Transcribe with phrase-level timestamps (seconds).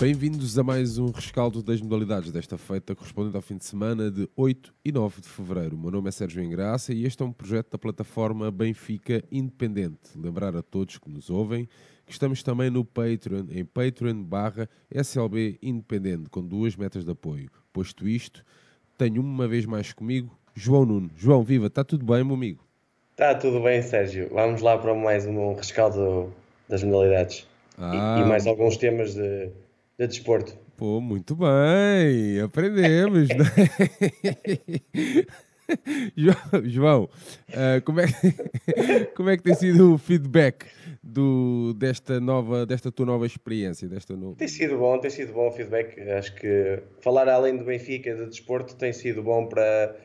[0.00, 4.26] Bem-vindos a mais um rescaldo das modalidades desta feita, correspondente ao fim de semana de
[4.34, 5.76] 8 e 9 de fevereiro.
[5.76, 10.16] O meu nome é Sérgio Engraça e este é um projeto da plataforma Benfica Independente.
[10.16, 11.68] Lembrar a todos que nos ouvem
[12.06, 17.50] que estamos também no Patreon, em patreon barra SLB Independente, com duas metas de apoio.
[17.70, 18.42] Posto isto,
[18.96, 21.10] tenho uma vez mais comigo João Nuno.
[21.14, 22.64] João, viva, está tudo bem, meu amigo?
[23.10, 24.30] Está tudo bem, Sérgio.
[24.32, 26.32] Vamos lá para mais um rescaldo
[26.66, 27.46] das modalidades.
[27.76, 28.16] Ah.
[28.18, 29.50] E, e mais alguns temas de
[30.06, 30.56] de desporto.
[30.76, 33.28] Pô, muito bem, aprendemos.
[33.28, 33.44] né?
[36.64, 38.06] João, uh, como, é
[39.14, 40.66] como é que tem sido o feedback
[41.02, 43.88] do, desta, nova, desta tua nova experiência?
[43.88, 44.34] Desta no...
[44.34, 46.00] Tem sido bom, tem sido bom o feedback.
[46.10, 49.96] Acho que falar além do Benfica, de desporto, tem sido bom para,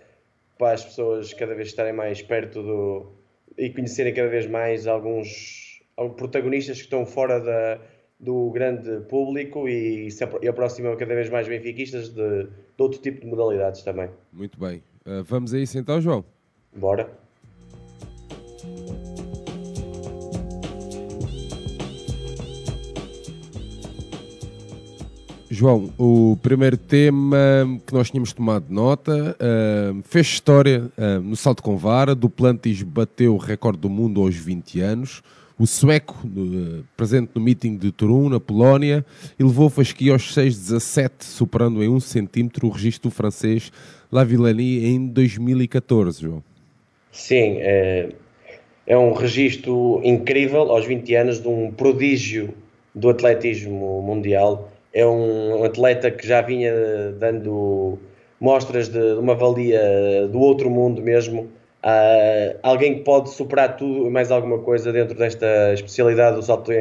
[0.57, 3.11] para as pessoas cada vez estarem mais perto do
[3.57, 7.79] e conhecerem cada vez mais alguns, alguns protagonistas que estão fora da,
[8.19, 10.07] do grande público e,
[10.41, 12.49] e aproxima cada vez mais benfiquistas de, de
[12.79, 14.09] outro tipo de modalidades também.
[14.31, 14.81] Muito bem.
[15.05, 16.23] Uh, vamos a isso então, João?
[16.75, 17.09] Bora.
[25.49, 27.37] João, o primeiro tema
[27.85, 32.15] que nós tínhamos tomado nota uh, fez história uh, no salto com vara.
[32.15, 35.21] Duplantis bateu o recorde do mundo aos 20 anos
[35.57, 36.15] o sueco,
[36.97, 39.05] presente no meeting de Turun, na Polónia,
[39.39, 43.71] e levou Fasqui aos 6,17, superando em 1 centímetro o registro francês
[44.11, 46.43] Lavillani em 2014, João.
[47.11, 48.09] Sim, é,
[48.85, 52.53] é um registro incrível aos 20 anos de um prodígio
[52.93, 54.71] do atletismo mundial.
[54.93, 56.73] É um atleta que já vinha
[57.17, 57.97] dando
[58.39, 61.49] mostras de uma valia do outro mundo mesmo,
[61.85, 66.71] Uh, alguém que pode superar tudo mais alguma coisa dentro desta especialidade do salto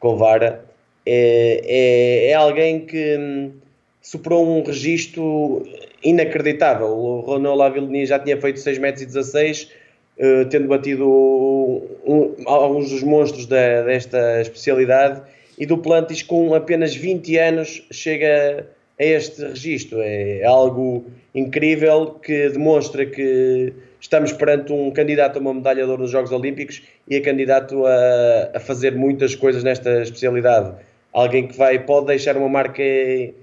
[0.00, 0.64] com vara
[1.04, 3.52] é, é, é alguém que hum,
[4.00, 5.62] superou um registro
[6.02, 6.88] inacreditável.
[6.88, 9.70] O Ronald Lavillenie já tinha feito 6 metros e 16,
[10.18, 15.22] uh, tendo batido um, alguns dos monstros da, desta especialidade,
[15.58, 18.66] e Duplantis com apenas 20 anos chega
[18.98, 20.00] a este registro.
[20.00, 21.04] É algo
[21.34, 23.72] incrível que demonstra que
[24.04, 27.86] estamos perante um candidato a uma medalha de ouro nos Jogos Olímpicos e é candidato
[27.86, 30.74] a, a fazer muitas coisas nesta especialidade.
[31.10, 32.82] Alguém que vai, pode deixar uma marca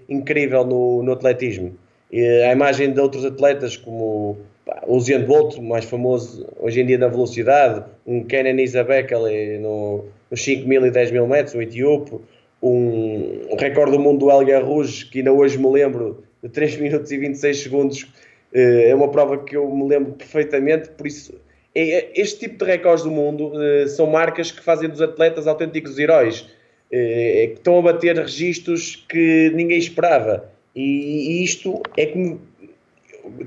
[0.08, 1.76] incrível no, no atletismo.
[2.12, 4.38] E a imagem de outros atletas, como
[4.86, 10.44] o Usain Bolt, mais famoso hoje em dia na velocidade, um Kenan Isabekele no, nos
[10.44, 12.20] 5 mil e 10 mil metros, um etíope,
[12.62, 16.78] um, um recorde do mundo do Elga Rouge, que ainda hoje me lembro, de 3
[16.82, 21.34] minutos e 26 segundos, eh, é uma prova que eu me lembro perfeitamente, por isso
[21.74, 25.48] é, é, este tipo de recordes do mundo eh, são marcas que fazem dos atletas
[25.48, 26.48] autênticos heróis,
[26.92, 30.50] eh, que estão a bater registros que ninguém esperava.
[30.76, 32.40] E, isto é que me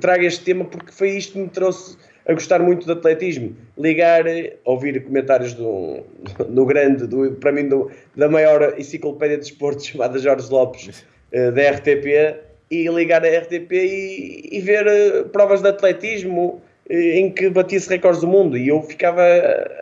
[0.01, 3.55] trago este tema porque foi isto que me trouxe a gostar muito do atletismo.
[3.77, 4.25] Ligar,
[4.65, 6.01] ouvir comentários do,
[6.49, 11.71] do grande, do, para mim, do, da maior enciclopédia de esportes chamada Jorge Lopes, da
[11.73, 12.37] RTP,
[12.83, 17.89] e ligar a RTP e, e ver uh, provas de atletismo uh, em que batia-se
[17.89, 18.57] recordes do mundo.
[18.57, 19.23] E eu ficava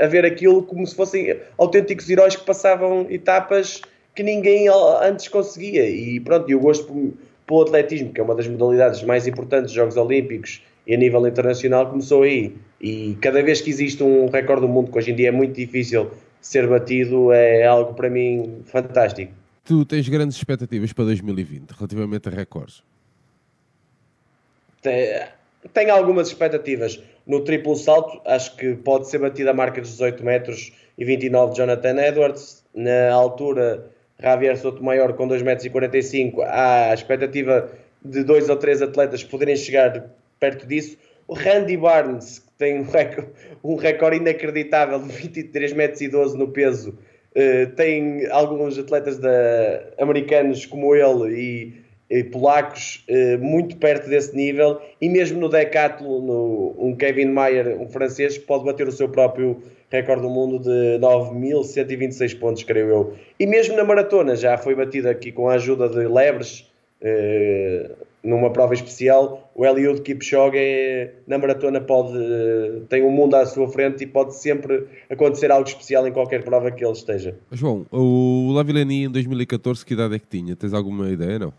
[0.01, 3.81] a, ver aquilo como se fossem autênticos heróis que passavam etapas
[4.15, 4.67] que ninguém
[5.03, 5.89] antes conseguia.
[5.89, 7.15] E pronto, eu gosto
[7.47, 11.27] pelo atletismo, que é uma das modalidades mais importantes dos Jogos Olímpicos e a nível
[11.27, 12.55] internacional começou aí.
[12.81, 15.55] E cada vez que existe um recorde do mundo que hoje em dia é muito
[15.55, 16.11] difícil
[16.41, 19.33] ser batido é algo para mim fantástico
[19.65, 22.83] Tu tens grandes expectativas para 2020 relativamente a recordes?
[24.83, 27.01] Tenho algumas expectativas.
[27.25, 31.53] No triplo salto, acho que pode ser batida a marca dos 18 metros e 29
[31.53, 32.65] de Jonathan Edwards.
[32.75, 36.43] Na altura, Javier Sotomayor com 2 metros e 45.
[36.43, 37.71] Há a expectativa
[38.05, 40.99] de dois ou três atletas poderem chegar perto disso.
[41.29, 43.31] O Randy Barnes, que tem um recorde,
[43.63, 46.99] um recorde inacreditável de 23 metros e 12 no peso,
[47.35, 49.31] Uh, tem alguns atletas da,
[49.99, 51.35] americanos como ele
[52.11, 57.31] e, e polacos uh, muito perto desse nível e mesmo no decathlon no, um Kevin
[57.31, 62.89] Mayer, um francês pode bater o seu próprio recorde do mundo de 9.126 pontos, creio
[62.89, 63.15] eu.
[63.39, 66.71] E mesmo na maratona já foi batido aqui com a ajuda de lebres
[67.01, 72.13] uh, numa prova especial, o Eliud Kipchoge é, na maratona pode
[72.89, 76.45] tem o um mundo à sua frente e pode sempre acontecer algo especial em qualquer
[76.45, 77.35] prova que ele esteja.
[77.51, 80.55] João, o Lavilani em 2014 que idade é que tinha?
[80.55, 81.53] Tens alguma ideia, não?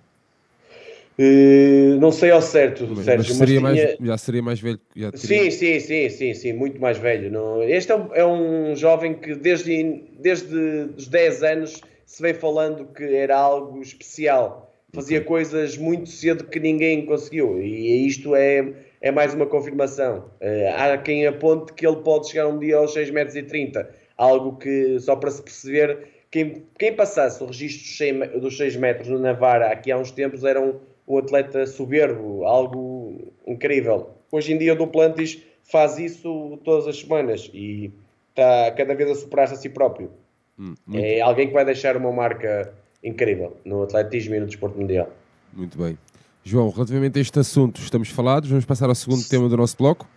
[1.19, 3.85] Uh, não sei ao certo, mas, Sérgio, mas seria mas tinha...
[3.85, 4.79] mais, já seria mais velho.
[4.95, 5.51] Já teria...
[5.51, 7.31] Sim, sim, sim, sim, sim, muito mais velho.
[7.31, 7.61] Não...
[7.61, 10.55] Este é um, é um, jovem que desde, desde
[10.97, 14.72] os 10 anos se vem falando que era algo especial.
[14.95, 17.59] Fazia coisas muito cedo que ninguém conseguiu.
[17.59, 20.29] E isto é, é mais uma confirmação.
[20.39, 23.89] Uh, há quem aponte que ele pode chegar um dia aos 6 metros e 30.
[24.15, 29.17] Algo que, só para se perceber, quem, quem passasse o registro dos 6 metros no
[29.17, 34.11] Navarra aqui há uns tempos era um, um atleta soberbo, algo incrível.
[34.31, 37.91] Hoje em dia o Duplantis faz isso todas as semanas e
[38.29, 40.11] está cada vez a superar-se a si próprio.
[40.59, 42.71] Hum, é alguém que vai deixar uma marca
[43.03, 45.09] incrível no atletismo e no desporto mundial.
[45.51, 45.97] Muito bem.
[46.43, 48.49] João, relativamente a este assunto, estamos falados.
[48.49, 50.07] Vamos passar ao segundo tema do nosso bloco?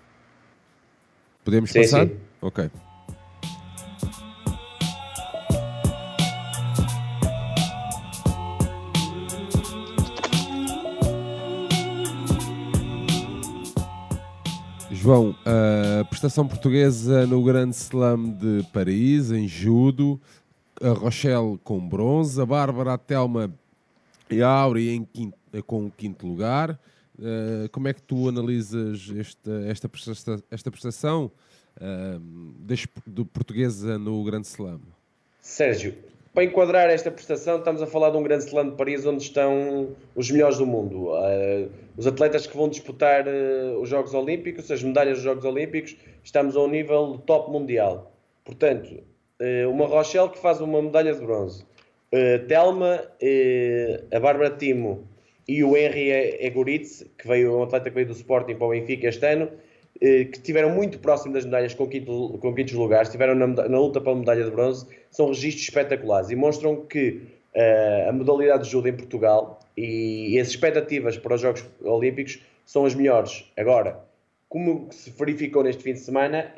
[1.45, 2.07] Podemos sim, passar?
[2.07, 2.17] Sim.
[2.41, 2.71] Ok.
[14.91, 20.21] João, a prestação portuguesa no Grande Slam de Paris, em judo,
[20.81, 23.53] a Rochelle com bronze, a Bárbara, a Telma
[24.31, 25.37] e a Áurea quinto,
[25.67, 26.79] com o quinto lugar.
[27.19, 31.31] Uh, como é que tu analisas esta, esta, prestação, esta prestação
[31.79, 32.21] uh,
[33.07, 34.81] de portuguesa no Grande Slam?
[35.41, 35.95] Sérgio,
[36.35, 39.97] para enquadrar esta prestação, estamos a falar de um grande slam de Paris onde estão
[40.15, 41.07] os melhores do mundo.
[41.13, 43.25] Uh, os atletas que vão disputar
[43.81, 48.13] os Jogos Olímpicos, as medalhas dos Jogos Olímpicos, estamos a um nível top mundial.
[48.45, 49.03] Portanto,
[49.69, 51.65] uma Rochelle que faz uma medalha de bronze,
[52.49, 53.03] Telma,
[54.13, 55.07] a Bárbara Timo
[55.47, 56.11] e o Henry
[56.41, 59.51] Egoritz, que veio um atleta que veio do Sporting para o Benfica este ano,
[60.01, 64.01] que estiveram muito próximo das medalhas com, quinto, com quintos lugares, estiveram na, na, luta
[64.01, 67.21] para a medalha de bronze, são registros espetaculares e mostram que
[67.55, 72.85] uh, a modalidade de judo em Portugal e, as expectativas para os Jogos Olímpicos são
[72.85, 73.51] as melhores.
[73.57, 74.01] Agora,
[74.49, 76.53] como se verificou neste fim de semana,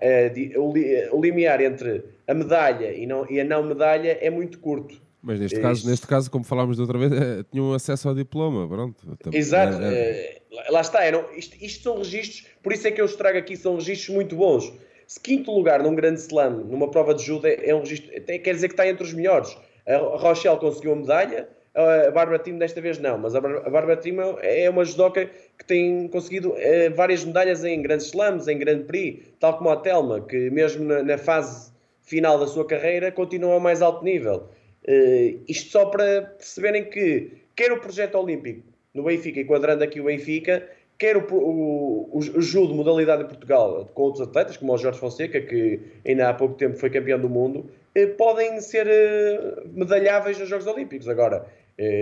[0.56, 5.00] o limiar entre a medalha e, não, e a não medalha é muito curto.
[5.20, 8.68] Mas neste, caso, neste caso, como falámos da outra vez, é, tinham acesso ao diploma,
[8.68, 9.02] pronto.
[9.32, 10.40] Exato, é, é...
[10.70, 13.56] lá está, eram, isto, isto, são registros, por isso é que eu os trago aqui,
[13.56, 14.72] são registros muito bons.
[15.08, 18.54] Se quinto lugar num grande slam, numa prova de judo, é, é um registro, quer
[18.54, 19.56] dizer que está entre os melhores.
[19.86, 24.38] A Rochelle conseguiu a medalha, a Bárbara Timo desta vez não, mas a Bárbara Timo
[24.40, 25.26] é uma judoca
[25.58, 29.76] que tem conseguido é, várias medalhas em grandes slams, em Grande Prix, tal como a
[29.76, 31.72] Telma, que mesmo na, na fase
[32.08, 34.48] final da sua carreira continua ao mais alto nível.
[34.88, 38.62] Uh, isto só para perceberem que quer o projeto olímpico
[38.94, 40.66] no Benfica, enquadrando aqui o Benfica,
[40.96, 44.98] quer o, o, o, o judo modalidade em Portugal com outros atletas, como o Jorge
[44.98, 50.38] Fonseca, que ainda há pouco tempo foi campeão do mundo, eh, podem ser eh, medalháveis
[50.38, 51.08] nos Jogos Olímpicos.
[51.08, 51.46] Agora,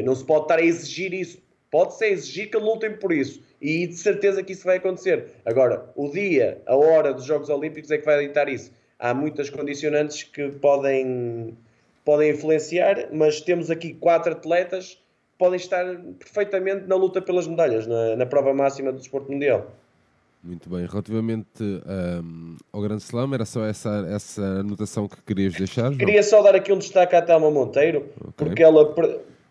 [0.05, 1.39] não se pode estar a exigir isso.
[1.71, 3.43] Pode-se exigir que lutem por isso.
[3.61, 5.27] E de certeza que isso vai acontecer.
[5.45, 8.73] Agora, o dia, a hora dos Jogos Olímpicos é que vai editar isso.
[8.99, 11.57] Há muitas condicionantes que podem
[12.05, 15.85] podem influenciar, mas temos aqui quatro atletas que podem estar
[16.19, 19.73] perfeitamente na luta pelas medalhas, na, na prova máxima do desporto mundial.
[20.43, 20.87] Muito bem.
[20.87, 25.91] Relativamente um, ao Grande Slam, era só essa, essa anotação que querias deixar?
[25.97, 28.33] Queria só dar aqui um destaque à Thelma Monteiro, okay.
[28.37, 28.95] porque ela,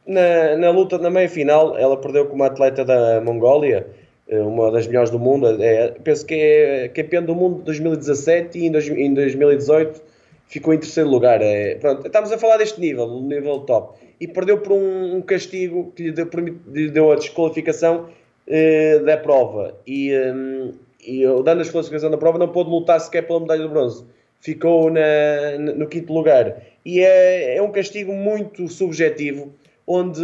[0.07, 3.85] na, na luta, na meia final, ela perdeu com uma atleta da Mongólia,
[4.27, 8.65] uma das melhores do mundo, é, penso que é campeã do mundo de 2017 e
[8.67, 10.01] em 2018
[10.47, 11.41] ficou em terceiro lugar.
[11.41, 13.99] É, pronto, estamos a falar deste nível, o nível top.
[14.19, 16.29] E perdeu por um, um castigo que lhe deu,
[16.71, 18.09] lhe deu a desqualificação
[18.47, 19.77] uh, da prova.
[19.85, 20.73] E, um,
[21.05, 24.05] e dando a desqualificação da prova, não pôde lutar sequer pela medalha de bronze.
[24.39, 26.61] Ficou na, no quinto lugar.
[26.85, 29.53] E é, é um castigo muito subjetivo,
[29.85, 30.23] onde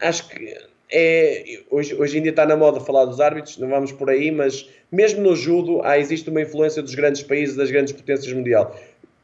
[0.00, 0.54] acho que
[0.90, 4.68] é, hoje, hoje dia está na moda falar dos árbitros, não vamos por aí, mas
[4.90, 8.74] mesmo no judo há, existe uma influência dos grandes países, das grandes potências mundial.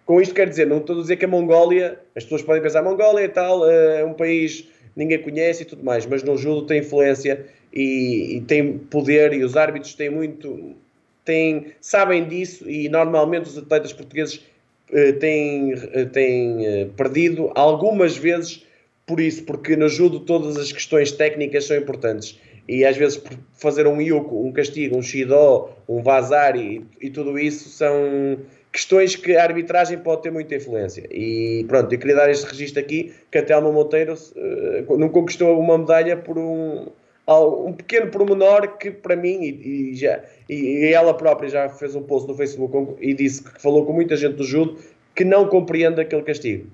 [0.04, 2.82] Com isto quer dizer, não estou a dizer que a Mongólia, as pessoas podem pensar,
[2.82, 6.66] Mongólia e tal, eh, é um país ninguém conhece e tudo mais, mas no judo
[6.66, 10.76] tem influência e, e, tem poder e os árbitros têm muito,
[11.24, 14.44] têm, sabem disso e normalmente os atletas portugueses
[14.92, 18.63] eh, têm, eh, têm perdido algumas vezes
[19.06, 23.86] por isso, porque no judo todas as questões técnicas são importantes e às vezes fazer
[23.86, 28.38] um yuko, um castigo, um shido, um vazar e, e tudo isso são
[28.72, 31.06] questões que a arbitragem pode ter muita influência.
[31.10, 35.60] E pronto, eu queria dar este registro aqui, que a Telma Monteiro uh, não conquistou
[35.60, 36.88] uma medalha por um,
[37.28, 41.94] um pequeno pormenor que para mim, e, e já, e, e, ela própria já fez
[41.94, 44.76] um post no Facebook e disse que falou com muita gente do judo
[45.14, 46.66] que não compreende aquele castigo.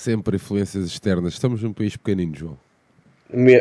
[0.00, 1.34] Sempre influências externas.
[1.34, 2.58] Estamos num país pequenino, João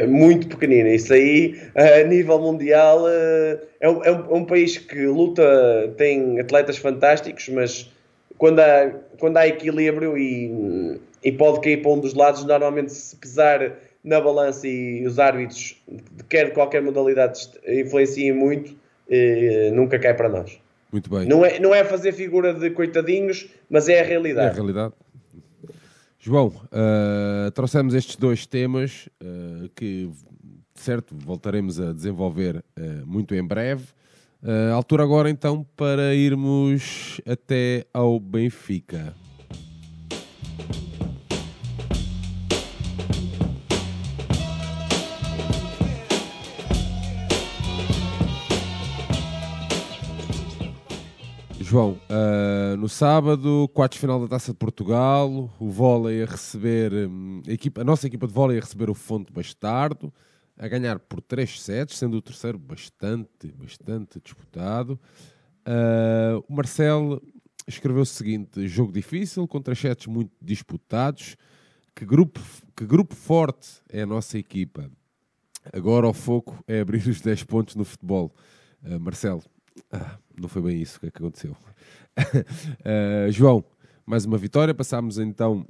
[0.08, 0.90] muito pequenina.
[0.90, 6.78] Isso aí, a nível mundial, eh, é um, é um, país que luta, tem atletas
[6.78, 7.92] fantásticos, mas
[8.38, 13.16] quando há, quando há equilíbrio e, e pode cair para um dos lados, normalmente se
[13.16, 15.80] pesar na balança e os árbitros,
[16.28, 18.76] quer de qualquer modalidade, influenciem muito,
[19.08, 20.60] eh, nunca cai para nós.
[20.92, 21.28] Muito bem.
[21.28, 24.48] Não é, não é fazer figura de coitadinhos, mas é a realidade.
[24.48, 24.94] É a realidade.
[26.22, 30.10] João, uh, trouxemos estes dois temas uh, que,
[30.76, 33.86] certo, voltaremos a desenvolver uh, muito em breve.
[34.74, 39.14] Altura agora então para irmos até ao Benfica.
[51.70, 57.44] João, uh, no sábado, quartos final da Taça de Portugal, o vôlei a receber, um,
[57.48, 60.12] a, equipa, a nossa equipa de vôlei a receber o Fonte Bastardo,
[60.58, 65.00] a ganhar por 3 sets, sendo o terceiro bastante, bastante disputado.
[65.60, 67.22] Uh, o Marcelo
[67.68, 71.38] escreveu o seguinte: jogo difícil, com três sets muito disputados.
[71.94, 72.40] Que grupo,
[72.76, 74.90] que grupo forte é a nossa equipa.
[75.72, 78.34] Agora o foco é abrir os 10 pontos no futebol.
[78.84, 79.44] Uh, Marcelo,
[79.92, 81.56] ah, não foi bem isso que, é que aconteceu.
[82.18, 83.64] uh, João,
[84.06, 84.74] mais uma vitória.
[84.74, 85.66] Passámos então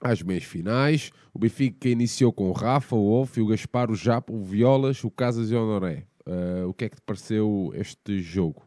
[0.00, 1.10] às meias finais.
[1.32, 5.10] O Benfica iniciou com o Rafa, o Wolf, o Gaspar, o Japo, o Violas, o
[5.10, 6.04] Casas e o Honoré.
[6.26, 8.62] Uh, o que é que te pareceu este jogo?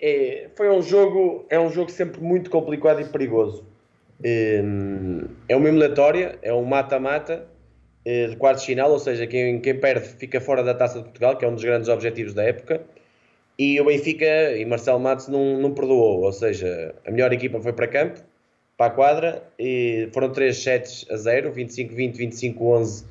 [0.00, 3.64] É, foi um jogo, é um jogo sempre muito complicado e perigoso.
[4.22, 4.60] É,
[5.50, 7.46] uma eliminatória, é um mata-mata
[8.04, 11.36] é, de quartos final, ou seja, quem, quem perde fica fora da Taça de Portugal,
[11.36, 12.82] que é um dos grandes objetivos da época.
[13.58, 17.72] E o Benfica e Marcelo Matos não, não perdoou, ou seja, a melhor equipa foi
[17.72, 18.20] para campo,
[18.76, 22.16] para a quadra, e foram 3 sets a 0, 25-20,
[22.56, 23.04] 25-11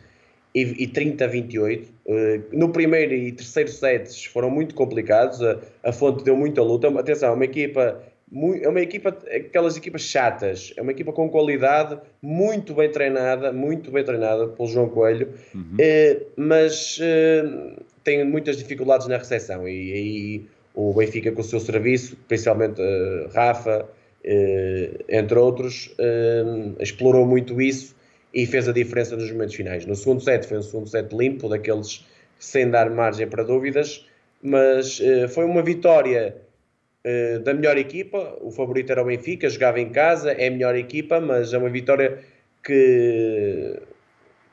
[0.54, 1.88] e, e 30-28.
[2.06, 6.88] Uh, no primeiro e terceiro sets foram muito complicados, a, a fonte deu muita luta.
[7.00, 8.04] Atenção, é uma equipa
[8.62, 13.92] é uma equipa, aquelas equipas chatas, é uma equipa com qualidade, muito bem treinada, muito
[13.92, 15.76] bem treinada pelo João Coelho, uhum.
[15.80, 17.44] eh, mas eh,
[18.04, 23.30] tem muitas dificuldades na recepção e aí o Benfica com o seu serviço, principalmente uh,
[23.34, 27.96] Rafa, uh, entre outros, uh, explorou muito isso
[28.34, 29.86] e fez a diferença nos momentos finais.
[29.86, 32.06] No segundo set foi um segundo set limpo, daqueles
[32.40, 34.06] sem dar margem para dúvidas,
[34.42, 35.00] mas
[35.30, 36.36] foi uma vitória
[37.44, 41.20] da melhor equipa, o favorito era o Benfica, jogava em casa, é a melhor equipa,
[41.20, 42.20] mas é uma vitória
[42.64, 43.78] que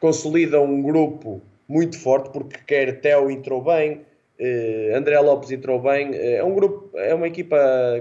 [0.01, 4.01] consolida um grupo muito forte, porque quer Theo entrou bem,
[4.41, 6.11] uh, André Lopes entrou bem.
[6.11, 7.57] Uh, é um grupo, é uma equipa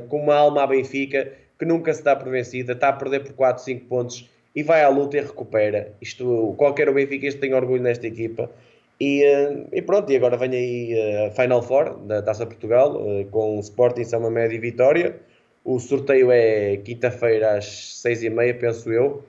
[0.10, 3.34] com uma alma à Benfica que nunca se dá por vencida, está a perder por
[3.34, 5.94] 4, 5 pontos e vai à luta e recupera.
[6.01, 8.50] Isto, qualquer Benfica tem orgulho nesta equipa.
[9.00, 13.00] E, uh, e, pronto, e agora vem aí a Final Four da Taça Portugal
[13.32, 15.20] com Sporting, São Média e Vitória.
[15.63, 17.65] O sorteio é quinta-feira às
[18.01, 19.24] seis e meia, penso eu.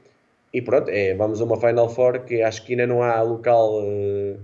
[0.52, 3.82] E pronto, é, vamos a uma Final Four que acho que ainda não há local
[3.82, 4.38] uh,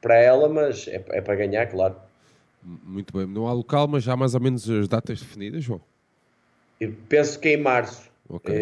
[0.00, 1.96] para ela, mas é, é, para ganhar, claro.
[2.62, 5.80] Muito bem, não há local, mas já há mais ou menos as datas definidas, João?
[6.78, 8.10] Eu penso que é em março.
[8.28, 8.54] Okay.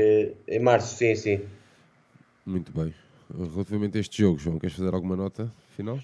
[0.48, 1.40] É, em março, sim, sim.
[2.44, 2.94] Muito bem.
[3.36, 5.98] Relativamente a este jogo, João, queres fazer alguma nota final?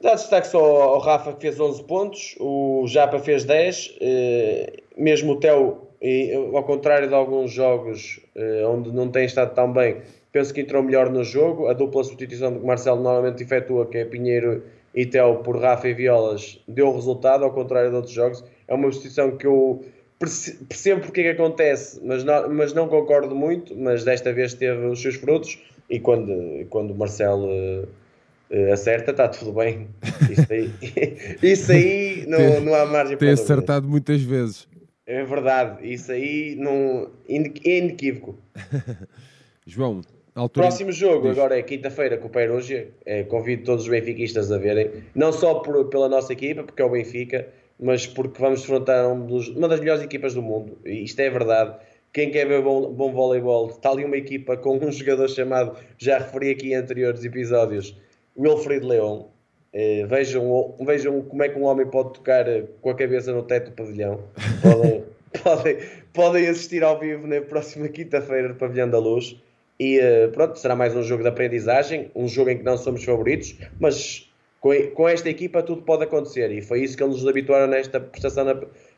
[0.00, 5.32] Dá destaque só ao Rafa que fez 11 pontos, o Japa fez 10, eh, mesmo
[5.32, 5.88] o Theo,
[6.54, 8.18] ao contrário de alguns jogos
[8.66, 9.98] onde não tem estado tão bem,
[10.32, 11.68] penso que entrou melhor no jogo.
[11.68, 14.62] A dupla substituição que Marcelo normalmente efetua, que é Pinheiro
[14.94, 18.44] e Tel por Rafa e Violas, deu resultado, ao contrário de outros jogos.
[18.66, 19.84] É uma substituição que eu
[20.18, 23.76] percebo porque é que acontece, mas não, mas não concordo muito.
[23.76, 25.58] Mas desta vez teve os seus frutos.
[25.88, 27.48] E quando, quando o Marcelo
[28.50, 29.88] uh, acerta, está tudo bem.
[30.30, 30.70] Isso aí,
[31.42, 33.26] isso aí não, não há margem para.
[33.26, 34.68] Tem acertado muitas vezes.
[35.06, 38.38] É verdade, isso aí não, é inequívoco.
[39.66, 40.02] João,
[40.34, 40.68] Altura...
[40.68, 41.38] Próximo jogo Diz.
[41.38, 42.90] agora é quinta-feira com o Perugia.
[43.04, 46.84] É, convido todos os benfiquistas a verem, não só por, pela nossa equipa, porque é
[46.84, 50.78] o Benfica, mas porque vamos enfrentar um dos, uma das melhores equipas do mundo.
[50.84, 51.76] E isto é verdade.
[52.12, 56.18] Quem quer ver bom, bom voleibol, está ali uma equipa com um jogador chamado, já
[56.18, 57.96] referi aqui em anteriores episódios,
[58.36, 59.24] Wilfried Leon.
[59.72, 63.42] É, vejam, vejam como é que um homem pode tocar eh, com a cabeça no
[63.42, 64.20] teto do pavilhão.
[64.62, 65.04] Podem,
[65.44, 65.76] podem,
[66.12, 69.36] podem assistir ao vivo na próxima quinta-feira do Pavilhão da Luz.
[69.78, 73.04] E eh, pronto, será mais um jogo de aprendizagem, um jogo em que não somos
[73.04, 74.28] favoritos, mas
[74.60, 77.98] com, com esta equipa tudo pode acontecer e foi isso que eles nos habituaram nesta
[77.98, 78.54] prestação na,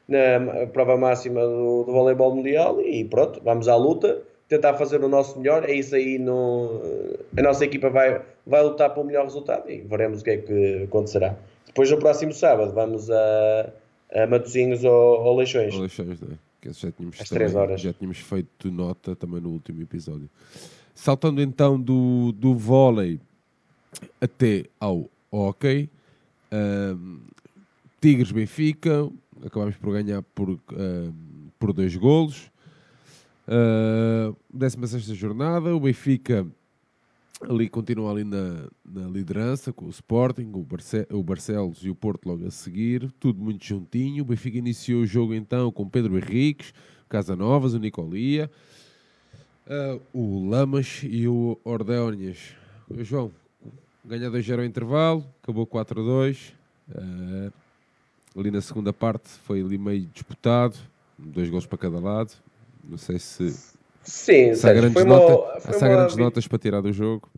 [0.09, 4.23] na prova máxima do, do voleibol mundial e pronto, vamos à luta,
[4.53, 6.83] tentar fazer o nosso melhor, é isso aí, no,
[7.35, 10.83] a nossa equipa vai, vai lutar pelo melhor resultado e veremos o que é que
[10.85, 11.35] acontecerá.
[11.67, 13.73] Depois no próximo sábado vamos a,
[14.15, 15.75] a Matosinhos ou, ou Leixões.
[15.75, 16.19] Leixões
[16.61, 17.81] que já tínhamos, Às também, três horas.
[17.81, 20.29] já tínhamos feito nota também no último episódio.
[20.95, 23.19] Saltando então do, do vôlei
[24.21, 25.89] até ao hockey,
[26.53, 27.21] ahm,
[28.01, 29.09] Tigres Benfica,
[29.45, 31.11] acabámos por ganhar por, ahm,
[31.59, 32.52] por dois golos.
[33.53, 36.47] Uh, 16 jornada, o Benfica
[37.43, 41.95] ali continua ali na, na liderança com o Sporting, o, Barce o Barcelos e o
[41.95, 44.23] Porto logo a seguir, tudo muito juntinho.
[44.23, 46.73] O Benfica iniciou o jogo então com Pedro Henriques,
[47.11, 48.51] Casanovas, o Nicolia,
[49.67, 52.55] uh, o Lamas e o Ordéonias.
[53.01, 53.31] João,
[54.03, 56.53] ganha 2-0 ao intervalo, acabou 4-2.
[56.89, 57.53] Uh,
[58.35, 60.79] ali na segunda parte foi ali meio disputado,
[61.19, 62.33] dois gols para cada lado.
[62.89, 63.55] Não sei se,
[64.03, 66.59] Sim, se há grandes, foi nota, uma, foi se há uma grandes vi- notas para
[66.59, 67.29] tirar do jogo.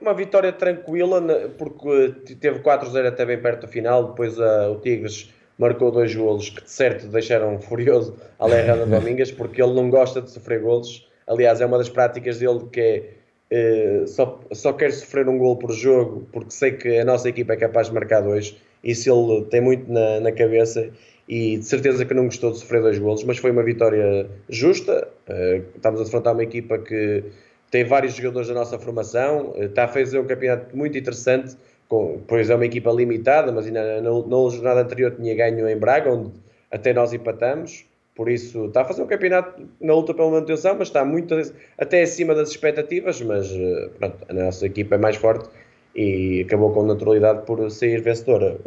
[0.00, 4.08] uma vitória tranquila, na- porque teve 4-0 até bem perto do final.
[4.10, 9.60] Depois ah, o Tigres marcou dois golos que de certo deixaram furioso Alejandro Domingues, porque
[9.62, 11.08] ele não gosta de sofrer golos.
[11.26, 13.10] Aliás, é uma das práticas dele que é
[13.50, 17.54] eh, só, só quer sofrer um gol por jogo, porque sei que a nossa equipa
[17.54, 18.54] é capaz de marcar dois.
[18.84, 20.90] Isso ele tem muito na, na cabeça
[21.28, 25.06] e de certeza que não gostou de sofrer dois golos, mas foi uma vitória justa.
[25.28, 27.22] Eh, estamos a defrontar uma equipa que
[27.70, 31.54] tem vários jogadores da nossa formação, eh, está a fazer um campeonato muito interessante,
[31.86, 35.76] com, pois é uma equipa limitada, mas ainda na, na jornada anterior tinha ganho em
[35.76, 36.32] Braga, onde
[36.70, 37.84] até nós empatamos.
[38.14, 41.34] Por isso, está a fazer um campeonato na luta pela manutenção, mas está muito
[41.76, 43.20] até acima das expectativas.
[43.20, 45.48] Mas eh, pronto, a nossa equipa é mais forte
[45.94, 48.58] e acabou com naturalidade por sair vencedora.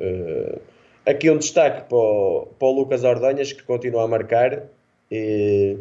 [1.06, 4.64] Aqui um destaque para o, para o Lucas Ordonhas, que continua a marcar.
[5.10, 5.76] Eh,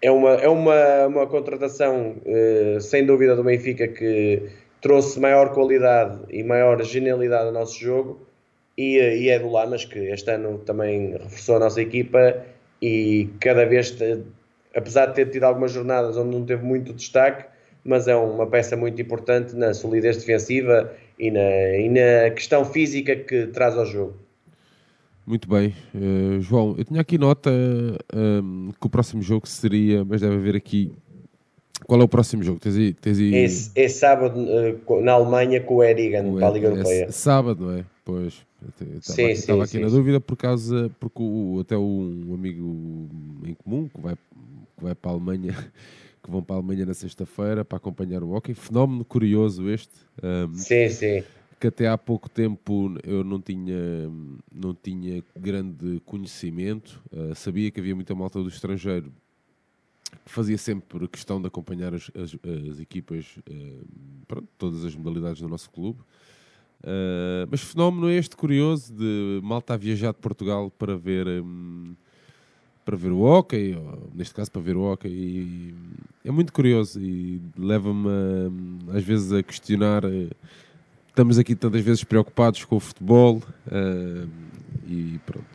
[0.00, 4.48] é uma, é uma, uma contratação, eh, sem dúvida, do Benfica que
[4.80, 8.20] trouxe maior qualidade e maior genialidade ao nosso jogo.
[8.78, 12.44] E, eh, e é do Lamas, que este ano também reforçou a nossa equipa
[12.80, 13.96] e cada vez,
[14.74, 17.44] apesar de ter tido algumas jornadas onde não teve muito destaque,
[17.84, 23.14] mas é uma peça muito importante na solidez defensiva e na, e na questão física
[23.14, 24.14] que traz ao jogo.
[25.24, 25.72] Muito bem.
[25.94, 27.48] Eh, João, eu tinha aqui nota
[28.12, 30.90] ehm, que o próximo jogo seria, mas deve haver aqui.
[31.86, 32.58] Qual é o próximo jogo?
[32.58, 33.34] Tens aí, tens aí
[33.76, 34.34] É, é sábado
[34.84, 37.12] co- na Alemanha com o Erigan para a Liga é Europeia.
[37.12, 37.84] sábado, não é?
[38.04, 38.44] Pois.
[38.80, 43.08] Estava aqui, sim, aqui sim, na dúvida por causa, porque o, até um amigo
[43.44, 45.52] em comum que vai, que vai para a Alemanha,
[46.22, 48.54] que vão para a Alemanha na sexta-feira para acompanhar o hockey.
[48.54, 49.92] Fenómeno curioso este.
[50.22, 51.24] ehm, Sim, sim.
[51.60, 53.76] que até há pouco tempo eu não tinha,
[54.52, 57.00] não tinha grande conhecimento.
[57.12, 59.12] Uh, sabia que havia muita malta do estrangeiro
[60.24, 62.36] que fazia sempre questão de acompanhar as, as-
[62.70, 63.84] as equipas, uh,
[64.28, 66.00] pronto, todas as modalidades do nosso clube.
[66.82, 71.94] Uh, mas fenómeno este curioso de malta a viajar de Portugal para ver hum,
[72.84, 75.74] para ver o hockey, ou, neste caso para ver o hockey, e
[76.24, 78.08] é muito curioso e leva-me
[78.92, 80.04] às vezes a questionar.
[80.04, 80.28] eh,
[81.08, 84.24] Estamos aqui tantas vezes preocupados com o futebol eh,
[84.88, 85.46] e pronto.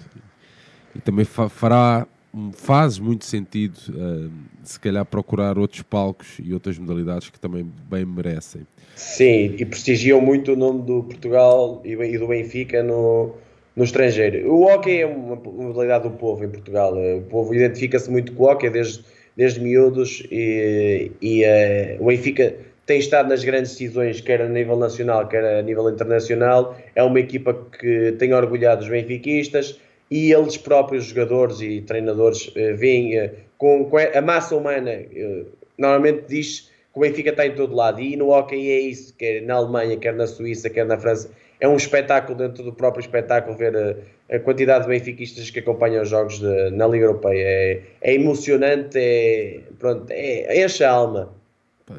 [0.94, 2.06] E também fa- fará,
[2.54, 4.30] faz muito sentido, eh,
[4.64, 8.68] se calhar, procurar outros palcos e outras modalidades que também bem merecem.
[8.96, 13.34] Sim, e prestigiam muito o nome do Portugal e do Benfica no,
[13.78, 14.52] no estrangeiro.
[14.52, 16.98] O hockey é uma modalidade do povo em Portugal.
[16.98, 19.06] O povo identifica-se muito com o hockey desde,
[19.38, 22.56] desde miúdos e, e eh, o Benfica
[22.88, 26.76] tem estado nas grandes decisões, quer a nível nacional, quer a nível internacional.
[26.96, 32.74] É uma equipa que tem orgulhado os benfiquistas e eles próprios, jogadores e treinadores, eh,
[32.74, 34.90] veem eh, com, com a massa humana.
[34.90, 35.44] eh,
[35.78, 39.44] Normalmente diz que o Benfica está em todo lado e no hockey é isso, quer
[39.44, 41.30] na Alemanha, quer na Suíça, quer na França.
[41.60, 46.04] É um espetáculo dentro do próprio espetáculo ver a, a quantidade de benfiquistas que acompanham
[46.04, 47.44] os jogos de- na Liga Europeia.
[47.44, 51.34] É, é emocionante, é, pronto, é, enche a alma.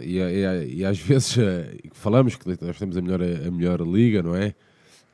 [0.00, 4.22] E, e- e às vezes eh, falamos que nós temos a melhor, a melhor liga,
[4.22, 4.54] não é?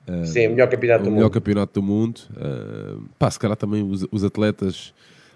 [0.07, 1.33] Eh, Sim, o melhor campeonato o do melhor mundo.
[1.33, 2.21] campeonato do mundo.
[2.37, 4.93] Uh, pá, se calhar também os, os atletas,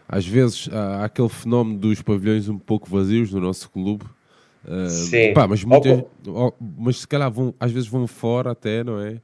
[0.09, 4.05] às vezes há, há aquele fenómeno dos pavilhões um pouco vazios no nosso clube.
[4.65, 5.33] Uh, Sim.
[5.33, 9.21] pá, mas, muitas, Ou mas se calhar vão, às vezes vão fora até, não é?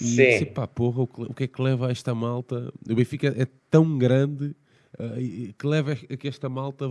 [0.00, 0.28] E Sim.
[0.28, 2.72] assim, pá, porra, o que, é que leva a esta malta?
[2.88, 4.54] O Benfica é tão grande
[4.98, 6.90] uh, que leva a que esta malta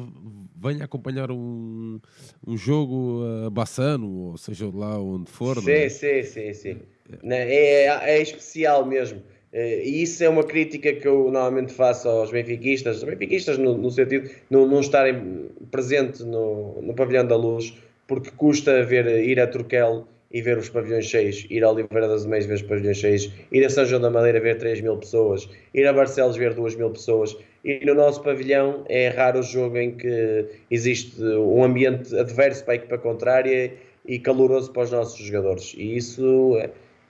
[0.55, 1.99] venha acompanhar um,
[2.45, 5.87] um jogo Bassano, ou seja lá onde for, não é?
[5.87, 6.81] Sim, sim, sim, sim.
[7.23, 7.85] Né, É,
[8.17, 9.21] é especial mesmo.
[9.55, 13.89] Eh, E isso é uma crítica que eu normalmente faço aos benfiquistas, benfiquistas no, no
[13.89, 17.73] sentido de não, não estarem presentes no, no pavilhão da luz,
[18.05, 22.25] porque custa ver ir a Turquel e ver os pavilhões cheios, ir a Oliveira das
[22.25, 25.47] Meias ver os pavilhões cheios, ir a São João da Madeira ver 3 mil pessoas,
[25.73, 29.77] ir a Barcelos ver 2 mil pessoas, e no nosso pavilhão é raro o jogo
[29.77, 33.73] em que existe um ambiente adverso para a equipa contrária
[34.05, 35.73] e caloroso para os nossos jogadores.
[35.77, 36.57] E isso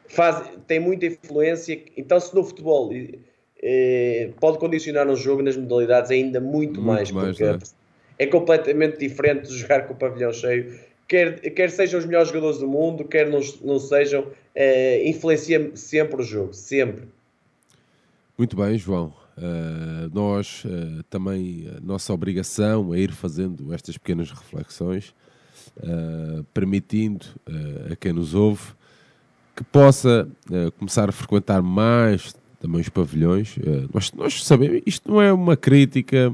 [0.07, 1.81] faz, tem muita influência.
[1.97, 2.91] Então, se no futebol
[3.61, 7.57] eh, pode condicionar um jogo nas modalidades ainda muito, muito mais, mais, porque é?
[8.19, 10.79] é completamente diferente de jogar com o pavilhão cheio.
[11.07, 16.21] Quer, quer sejam os melhores jogadores do mundo, quer não, não sejam, eh, influencia sempre
[16.21, 17.07] o jogo, sempre.
[18.37, 19.13] Muito bem, João.
[19.37, 25.13] Uh, nós uh, também, a nossa obrigação é ir fazendo estas pequenas reflexões,
[25.77, 27.25] uh, permitindo
[27.91, 28.63] a quem nos ouve
[29.55, 30.27] que possa
[30.77, 33.55] começar a frequentar mais também os pavilhões.
[33.93, 36.33] nós, nós sabemos, isto não é uma crítica.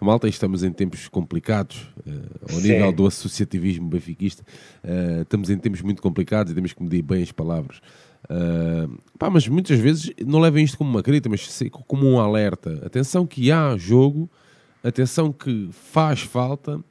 [0.00, 1.88] Malta, estamos em tempos complicados,
[2.42, 2.72] ao Sim.
[2.72, 4.44] nível do associativismo benfiquista,
[5.22, 7.80] estamos em tempos muito complicados e temos que medir bem as palavras.
[8.24, 11.46] Uh, pá, mas muitas vezes não levem isto como uma crítica, mas
[11.86, 12.80] como um alerta.
[12.84, 14.30] Atenção que há jogo,
[14.82, 16.82] atenção que faz falta,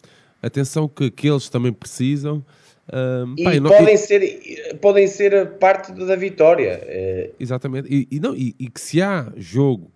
[0.41, 2.45] atenção que aqueles também precisam.
[2.87, 6.79] Uh, e pá, podem, e, ser, podem ser parte da vitória.
[6.83, 7.31] É...
[7.39, 7.87] Exatamente.
[7.93, 9.91] E, e não, e, e, que se há jogo,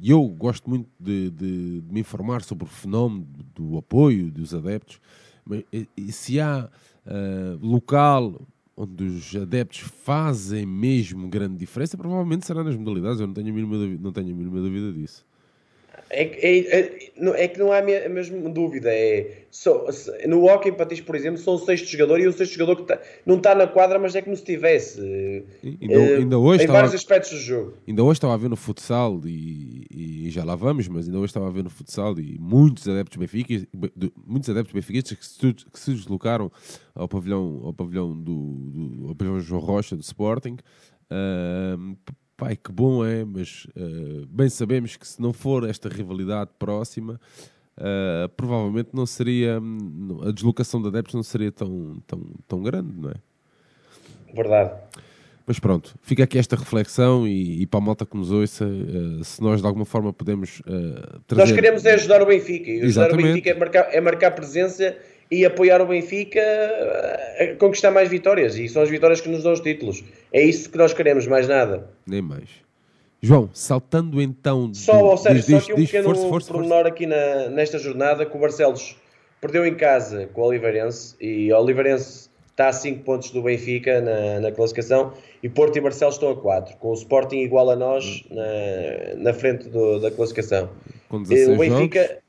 [0.00, 4.54] e eu gosto muito de, de, de, me informar sobre o fenómeno do apoio dos
[4.54, 4.98] adeptos,
[5.44, 5.62] mas
[6.10, 6.70] se há
[7.06, 8.40] uh, local
[8.76, 13.20] onde os adeptos fazem mesmo grande diferença, provavelmente será nas modalidades.
[13.20, 15.26] Eu não tenho a mínima não tenho a mínima dúvida disso.
[16.08, 18.90] É, é, é, é, que não há a mesma dúvida.
[18.90, 19.86] É, só,
[20.26, 23.00] no Hockey Patins, por exemplo, são o sexto jogador e o sexto jogador que tá,
[23.26, 25.00] não está na quadra, mas é como se estivesse.
[25.62, 27.74] Ainda, uh, ainda hoje em estava, vários aspectos do jogo.
[27.86, 31.30] Ainda hoje estava a ver no futsal e, e, já lá vamos, mas ainda hoje
[31.30, 33.68] estava a ver no futsal e muitos adeptos benfiquistas,
[34.24, 36.50] muitos adeptos benfiquistas que se, que se deslocaram
[36.94, 40.56] ao pavilhão, ao pavilhão do, do ao pavilhão João Rocha do Sporting.
[41.10, 41.96] Uh,
[42.40, 47.20] pai, que bom é, mas uh, bem sabemos que se não for esta rivalidade próxima,
[47.76, 49.60] uh, provavelmente não seria,
[50.26, 53.14] a deslocação de adeptos não seria tão, tão, tão grande, não é?
[54.34, 54.72] Verdade.
[55.46, 59.22] Mas pronto, fica aqui esta reflexão e, e para a malta que nos ouça, uh,
[59.22, 60.62] se nós de alguma forma podemos
[61.26, 61.42] trazer...
[61.42, 63.20] Nós queremos é ajudar o Benfica, e ajudar Exatamente.
[63.20, 64.96] o Benfica é marcar, é marcar presença
[65.30, 66.40] e apoiar o Benfica
[67.38, 68.56] a conquistar mais vitórias.
[68.56, 70.02] E são as vitórias que nos dão os títulos.
[70.32, 71.88] É isso que nós queremos, mais nada.
[72.06, 72.48] Nem mais.
[73.22, 74.72] João, saltando então.
[74.74, 76.88] Só, ou seja, diz, só que um diz, pequeno força, força, pormenor força.
[76.88, 78.96] aqui na, nesta jornada que o Barcelos
[79.40, 84.00] perdeu em casa com o Oliveirense e o Oliveirense está a 5 pontos do Benfica
[84.00, 85.12] na, na, classificação
[85.42, 89.32] e Porto e Barcelos estão a 4, com o Sporting igual a nós na, na
[89.32, 90.70] frente do, da classificação.
[91.08, 92.20] Com 16 o Benfica, jogos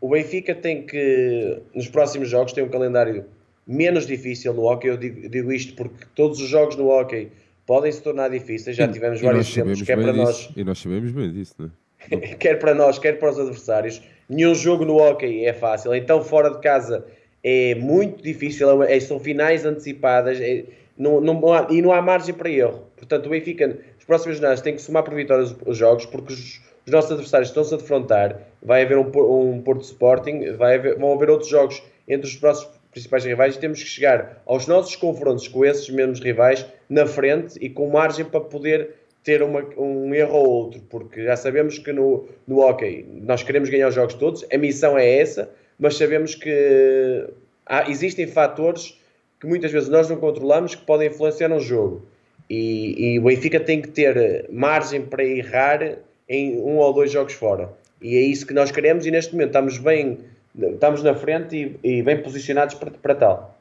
[0.00, 3.24] o Benfica tem que, nos próximos jogos, tem um calendário
[3.66, 4.88] menos difícil no hockey.
[4.88, 7.28] Eu digo, digo isto porque todos os jogos no hockey
[7.66, 8.76] podem se tornar difíceis.
[8.76, 10.50] Já tivemos vários exemplos, quer para nós.
[10.56, 12.16] E nós sabemos bem disso, não é?
[12.38, 14.00] quer para nós, quer para os adversários.
[14.28, 15.94] Nenhum jogo no hockey é fácil.
[15.94, 17.04] Então, fora de casa
[17.42, 18.82] é muito difícil.
[18.84, 20.64] É, são finais antecipadas é,
[20.96, 22.84] não, não há, e não há margem para erro.
[22.96, 26.60] Portanto, o Benfica, nos próximos jornadas, tem que somar por vitórias os jogos porque os
[26.88, 31.12] os nossos adversários estão-se a defrontar, vai haver um, um Porto Sporting, vai haver, vão
[31.12, 35.46] haver outros jogos entre os próximos principais rivais e temos que chegar aos nossos confrontos
[35.46, 40.36] com esses mesmos rivais na frente e com margem para poder ter uma, um erro
[40.36, 44.44] ou outro, porque já sabemos que no, no hockey nós queremos ganhar os jogos todos,
[44.50, 47.28] a missão é essa, mas sabemos que
[47.66, 48.98] há, existem fatores
[49.38, 52.02] que muitas vezes nós não controlamos que podem influenciar no jogo.
[52.50, 57.34] E, e o Benfica tem que ter margem para errar em um ou dois jogos
[57.34, 57.70] fora.
[58.00, 60.18] E é isso que nós queremos e neste momento estamos bem,
[60.56, 63.58] estamos na frente e, e bem posicionados para, para tal.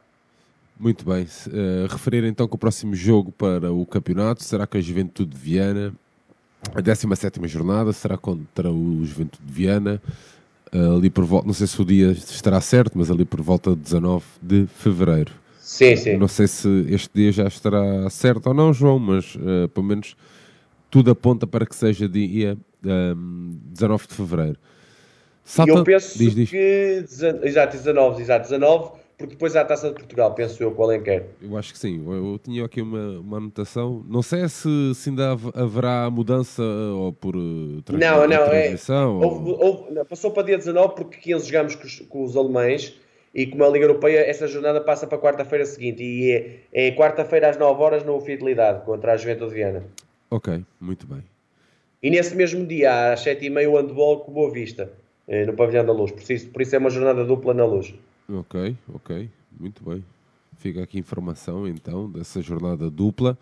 [0.80, 1.24] Muito bem.
[1.24, 5.38] Uh, referir então que o próximo jogo para o campeonato será com a Juventude de
[5.38, 5.94] Viana.
[6.76, 10.02] A 17 jornada será contra o Juventude de Viana.
[10.72, 13.72] Uh, ali por volta, não sei se o dia estará certo, mas ali por volta
[13.72, 15.32] de 19 de fevereiro.
[15.60, 16.18] Sim, sim.
[16.18, 20.16] Não sei se este dia já estará certo ou não, João, mas uh, pelo menos
[20.90, 24.58] tudo aponta para que seja dia um, 19 de fevereiro.
[25.44, 25.72] Salta...
[25.72, 26.50] Eu penso diz, diz.
[26.50, 27.06] que.
[27.44, 31.00] Exato, 19, exato, 19, porque depois há a taça de Portugal, penso eu, qual é
[31.00, 31.26] que é.
[31.42, 34.04] Eu acho que sim, eu, eu tinha aqui uma, uma anotação.
[34.08, 38.76] Não sei se, se ainda haverá mudança ou por uh, Não, não, é.
[39.06, 39.60] Ou...
[39.60, 43.00] Houve, não, passou para dia 19 porque 15 jogamos com os, com os alemães
[43.34, 46.32] e como a Liga Europeia, essa jornada passa para quarta-feira seguinte e
[46.74, 49.84] é, é quarta-feira às 9 horas no Fidelidade contra a Juventude de Viana.
[50.30, 51.24] Ok, muito bem.
[52.02, 54.92] E nesse mesmo dia, às 7h30, o handball com Boa Vista,
[55.28, 56.12] eh, no Pavilhão da Luz.
[56.12, 57.94] Por isso, por isso é uma jornada dupla na Luz.
[58.30, 60.04] Ok, ok, muito bem.
[60.58, 63.38] Fica aqui informação então dessa jornada dupla.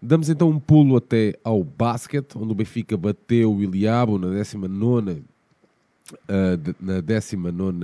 [0.00, 5.12] Damos então um pulo até ao basquete, onde o Benfica bateu o Iliabo na 19
[5.12, 7.78] uh, na 19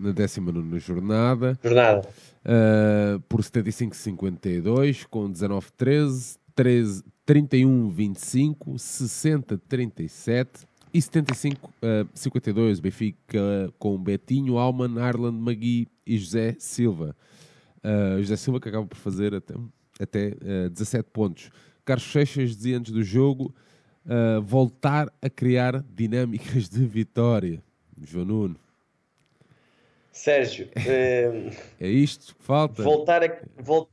[0.00, 1.58] na 19 jornada.
[1.62, 2.08] Jornada.
[2.44, 12.78] Uh, por 75-52, com 19-13, 31-25, 60-37 e 75-52.
[12.78, 17.16] Uh, Benfica com Betinho, Alman, Arland, Magui e José Silva.
[17.82, 19.54] Uh, José Silva que acaba por fazer até,
[20.00, 20.36] até
[20.66, 21.50] uh, 17 pontos.
[21.84, 23.54] Carlos Seixas dizia antes do jogo
[24.06, 27.60] uh, voltar a criar dinâmicas de vitória.
[28.00, 28.56] João Nuno.
[30.12, 32.82] Sérgio, é, é isto que falta?
[32.82, 33.38] Voltar a.
[33.56, 33.88] Vol...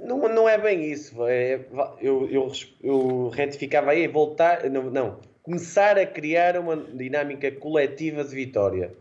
[0.00, 1.24] Não, não é bem isso.
[1.26, 1.64] É,
[2.00, 4.68] eu, eu, eu retificava aí, voltar.
[4.68, 8.92] Não, não, começar a criar uma dinâmica coletiva de vitória.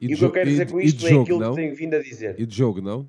[0.00, 1.50] E, e o que eu quero dizer com isto é jogo, aquilo não?
[1.54, 2.38] que tenho vindo a dizer.
[2.38, 3.08] E de jogo, não?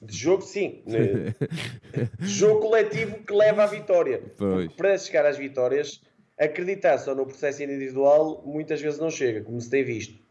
[0.00, 0.82] De jogo, sim.
[2.20, 4.22] jogo coletivo que leva à vitória.
[4.76, 6.02] Para chegar às vitórias,
[6.38, 10.22] acreditar só no processo individual muitas vezes não chega, como se tem visto.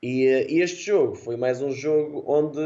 [0.00, 2.60] E, e este jogo foi mais um jogo onde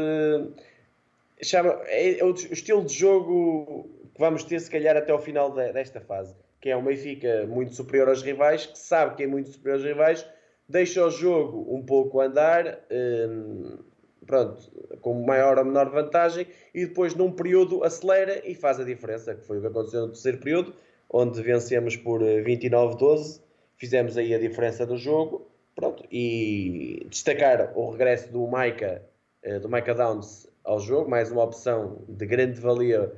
[1.41, 5.51] chama, é, é o, estilo de jogo que vamos ter, se calhar, até ao final
[5.51, 6.35] de, desta fase.
[6.61, 9.85] Que é um Benfica muito superior aos rivais, que sabe que é muito superior aos
[9.85, 10.25] rivais,
[10.67, 12.79] deixa o jogo um pouco andar.
[12.91, 13.77] Hum,
[14.25, 19.35] pronto, com maior ou menor vantagem, e depois num período acelera e faz a diferença,
[19.35, 20.73] que foi o que aconteceu no terceiro período,
[21.09, 23.41] onde vencemos por 29-12, eh,
[23.77, 29.03] fizemos aí a diferença do jogo, pronto, e destacar o regresso do Maika,
[29.41, 33.11] eh, do Maika Downs ao jogo, mais uma opção de grande valia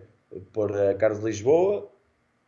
[0.51, 1.89] por eh, Carlos Lisboa.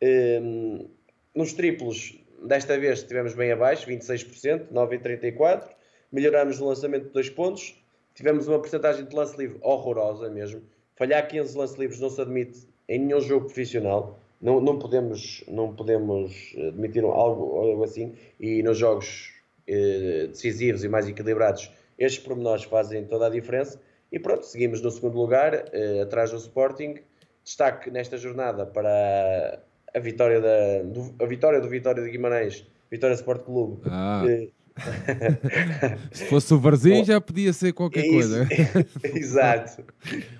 [0.00, 0.86] Ehm,
[1.34, 5.68] nos triplos, desta vez estivemos bem abaixo, 26%, 9,34%.
[6.10, 7.80] Melhoramos no lançamento de dois pontos,
[8.14, 10.62] tivemos uma porcentagem de lance livre horrorosa mesmo.
[10.96, 14.18] Falhar 15 lance livres não se admite em nenhum jogo profissional.
[14.40, 18.14] Não, não, podemos, não podemos admitir algo, algo assim.
[18.40, 19.32] E nos jogos
[19.66, 23.78] eh, decisivos e mais equilibrados, estes pormenores fazem toda a diferença.
[24.10, 26.96] E pronto, seguimos no segundo lugar, eh, atrás do Sporting.
[27.44, 29.60] Destaque nesta jornada para
[29.94, 33.82] a vitória, da, do, a vitória do Vitória de Guimarães, Vitória Sport Clube.
[33.86, 34.24] Ah.
[34.26, 34.48] Eh,
[36.12, 38.48] Se fosse o Varzim já podia ser qualquer é coisa.
[39.02, 39.84] Exato.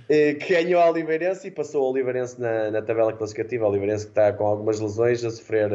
[0.08, 3.66] Eh, que ganhou a Oliveirense e passou o Oliveirense na, na tabela classificativa.
[3.66, 5.70] O Oliveirense que está com algumas lesões a sofrer,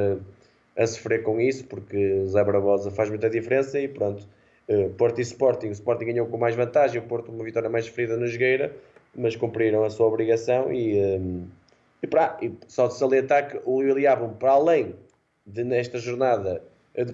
[0.78, 4.28] a sofrer com isso, porque o Zé Barbosa faz muita diferença e pronto.
[4.68, 5.68] Eh, Porto e Sporting.
[5.68, 8.76] O Sporting ganhou com mais vantagem, o Porto uma vitória mais sofrida no Jogueira,
[9.16, 10.98] mas cumpriram a sua obrigação e,
[12.02, 14.96] e, pra, e só de salientar que o Iliabum, para além
[15.46, 16.62] de nesta jornada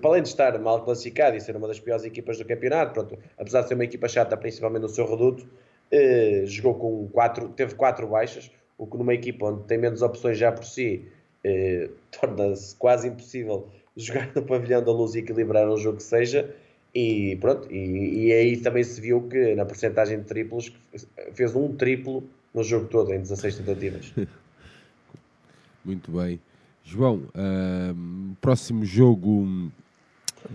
[0.02, 3.18] para além de estar mal classificado e ser uma das piores equipas do campeonato, pronto,
[3.38, 5.48] apesar de ser uma equipa chata, principalmente no seu reduto,
[5.92, 10.38] eh, jogou com quatro, teve quatro baixas, o que numa equipa onde tem menos opções
[10.38, 11.08] já por si,
[11.44, 16.54] eh, torna-se quase impossível jogar no pavilhão da luz e equilibrar um jogo que seja.
[16.93, 20.73] E pronto, e, e aí também se viu que na porcentagem de triplos
[21.34, 22.23] fez um triplo
[22.54, 24.13] no jogo todo, em 16 tentativas.
[25.86, 26.39] Muito bem.
[26.84, 29.71] João, uh, próximo jogo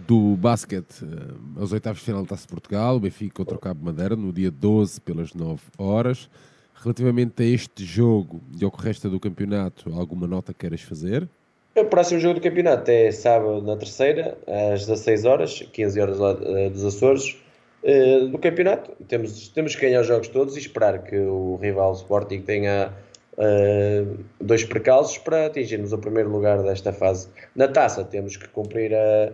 [0.06, 3.84] do basquete, uh, aos oitavos de final da Taça de Portugal, Benfica contra o Cabo
[3.84, 6.28] Madeira, no dia 12, pelas 9 horas.
[6.74, 11.28] Relativamente a este jogo e ao resto do campeonato, alguma nota queiras fazer?
[11.76, 16.30] O próximo jogo do campeonato é sábado na terceira, às 16 horas, 15 horas lá
[16.30, 17.36] uh, dos Açores.
[17.82, 21.92] Uh, do campeonato, temos, temos que ganhar os jogos todos e esperar que o rival
[21.94, 22.92] Sporting tenha
[23.32, 27.28] uh, dois percalços para atingirmos o primeiro lugar desta fase.
[27.56, 29.32] Na taça temos que cumprir a,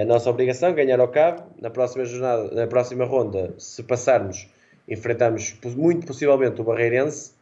[0.00, 1.42] a nossa obrigação, ganhar ao cabo.
[1.60, 4.48] Na próxima jornada, na próxima ronda, se passarmos,
[4.88, 7.32] enfrentamos muito possivelmente o Barreirense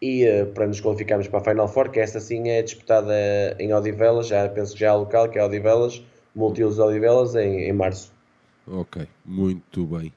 [0.00, 3.12] e uh, para nos qualificarmos para a Final Four, que essa sim é disputada
[3.58, 6.02] em Odivelas, já penso que já há local, que é Odivelas,
[6.34, 8.12] Multiusos Odivelas, em, em março.
[8.66, 10.12] Ok, muito bem.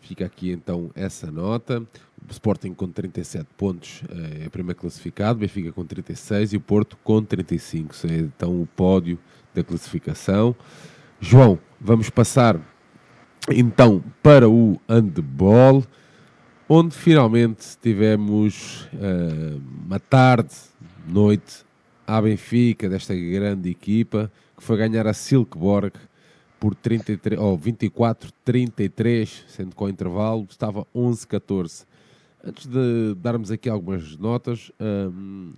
[0.00, 1.80] Fica aqui então essa nota.
[1.80, 6.96] O Sporting com 37 pontos eh, é primeiro classificado, Benfica com 36 e o Porto
[7.02, 7.94] com 35.
[8.06, 9.18] É então o pódio
[9.54, 10.54] da classificação.
[11.20, 12.60] João, vamos passar
[13.50, 15.82] então para o handball,
[16.68, 20.54] onde finalmente tivemos uh, uma tarde,
[21.06, 21.64] noite,
[22.06, 25.92] à Benfica, desta grande equipa, que foi ganhar a Silkeborg
[26.58, 31.84] por 33, oh, 24-33, sendo o intervalo estava 11-14.
[32.44, 35.52] Antes de darmos aqui algumas notas, hum,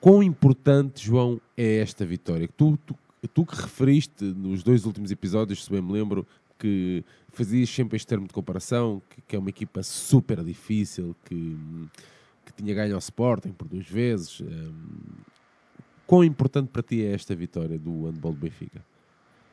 [0.00, 2.48] quão importante, João, é esta vitória?
[2.56, 2.96] Tu, tu,
[3.32, 6.26] tu que referiste nos dois últimos episódios, se bem me lembro,
[6.58, 11.56] que fazias sempre este termo de comparação, que, que é uma equipa super difícil, que,
[12.44, 14.40] que tinha ganho ao Sporting por duas vezes.
[14.40, 14.72] Um,
[16.06, 18.84] quão importante para ti é esta vitória do handball do Benfica?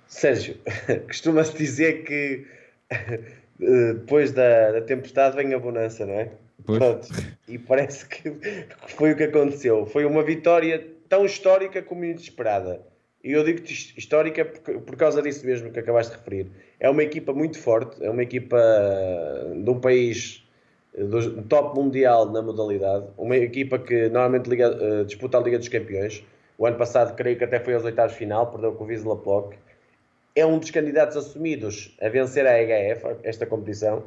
[0.08, 0.58] Sérgio,
[1.08, 2.46] costuma-se dizer que
[3.94, 6.32] depois da, da, tempestade vem a bonança, não é?
[6.66, 7.08] Pronto.
[7.48, 8.32] E parece que
[8.88, 9.86] foi o que aconteceu.
[9.86, 12.82] Foi uma vitória tão histórica como inesperada.
[13.24, 13.62] E eu digo
[13.98, 16.48] histórica por, por causa disso mesmo que acabaste de referir.
[16.80, 18.58] É uma equipa muito forte, é uma equipa
[19.56, 20.44] de um país
[20.98, 25.70] do top mundial na modalidade, uma equipa que normalmente liga, uh, disputa a Liga dos
[25.70, 26.24] Campeões.
[26.58, 29.56] O ano passado, creio que até foi aos oitavos final, perdeu com o Wisla Plock.
[30.36, 34.04] É um dos candidatos assumidos a vencer a EHF, esta competição.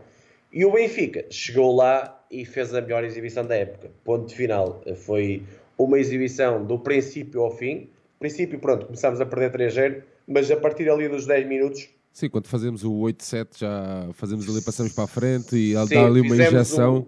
[0.52, 3.90] E o Benfica chegou lá e fez a melhor exibição da época.
[4.04, 4.82] Ponto final.
[4.94, 5.42] Foi
[5.76, 7.88] uma exibição do princípio ao fim.
[8.24, 11.90] Princípio, pronto, começámos a perder 3-0, mas a partir ali dos 10 minutos.
[12.10, 16.06] Sim, quando fazemos o 8-7 já fazemos ali, passamos para a frente e Sim, dá
[16.06, 17.06] ali uma injeção.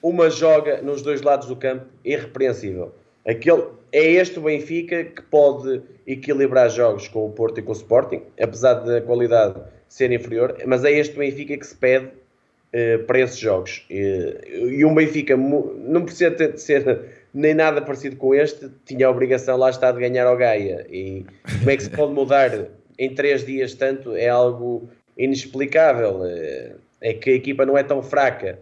[0.00, 2.94] Um, uma joga nos dois lados do campo irrepreensível.
[3.26, 7.74] Aquele, é este o Benfica que pode equilibrar jogos com o Porto e com o
[7.74, 13.02] Sporting, apesar da qualidade ser inferior, mas é este o Benfica que se pede uh,
[13.08, 13.84] para esses jogos.
[13.90, 14.36] E,
[14.78, 19.10] e um Benfica não precisa ter, de ser nem nada parecido com este, tinha a
[19.10, 20.86] obrigação lá está de ganhar ao Gaia.
[20.90, 21.24] E
[21.58, 26.22] como é que se pode mudar em três dias tanto é algo inexplicável.
[27.00, 28.58] É que a equipa não é tão fraca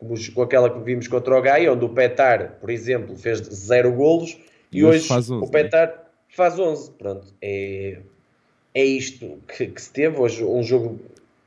[0.00, 3.92] como com aquela que vimos contra o Gaia, onde o Petar, por exemplo, fez zero
[3.92, 4.38] golos
[4.72, 5.46] e, hoje, 11, o né?
[5.50, 5.94] Petar né?
[6.30, 6.92] faz 11.
[6.92, 7.98] Pronto, é,
[8.74, 10.18] é isto que, que, se teve.
[10.18, 10.98] Hoje, um jogo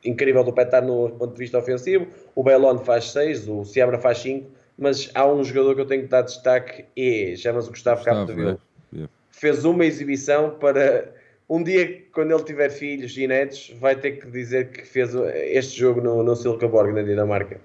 [0.05, 2.07] incrível do Petar no ponto de vista ofensivo.
[2.35, 4.45] O Belon faz 6, o Seabra faz 5
[4.77, 8.57] mas há um jogador que eu tenho que dar destaque e chama-se Gustavo, Gustavo Capdeville.
[8.97, 9.07] É.
[9.31, 11.13] Fez uma exibição para
[11.49, 15.79] um dia, quando ele tiver filhos e netos, vai ter que dizer que fez este
[15.79, 17.57] jogo no, no Silkeborg, na Dinamarca.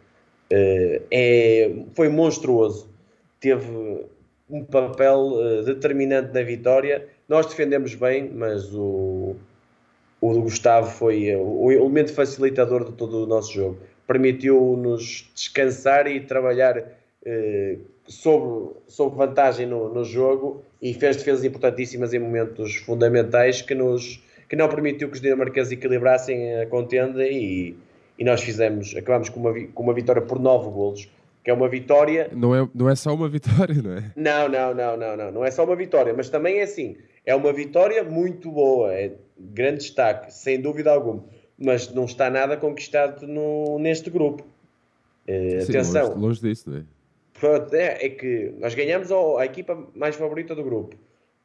[0.52, 2.88] Uh, é, foi monstruoso.
[3.40, 4.04] Teve
[4.50, 7.06] um papel uh, determinante na vitória.
[7.28, 9.36] Nós defendemos bem, mas o,
[10.20, 13.78] o Gustavo foi uh, o elemento facilitador de todo o nosso jogo.
[14.06, 22.14] Permitiu-nos descansar e trabalhar eh, sob, sob vantagem no, no, jogo e fez defesas importantíssimas
[22.14, 27.74] em momentos fundamentais que, nos, que não permitiu que os dinamarqueses equilibrassem a contenda e,
[28.18, 31.08] e nós fizemos, acabamos com uma, com uma vitória por 9 golos,
[31.44, 32.30] que é uma vitória...
[32.32, 34.12] Não é, não é só uma vitória, não é?
[34.16, 37.34] Não, não, não, não, não, não é só uma vitória, mas também é assim, é
[37.34, 41.24] uma vitória muito boa, é grande destaque, sem dúvida alguma,
[41.58, 44.44] mas não está nada conquistado no, neste grupo.
[45.28, 46.08] Uh, Sim, atenção.
[46.08, 46.97] Longe, longe disso, não é?
[47.38, 50.96] Pronto, é, é que nós ganhamos a equipa mais favorita do grupo.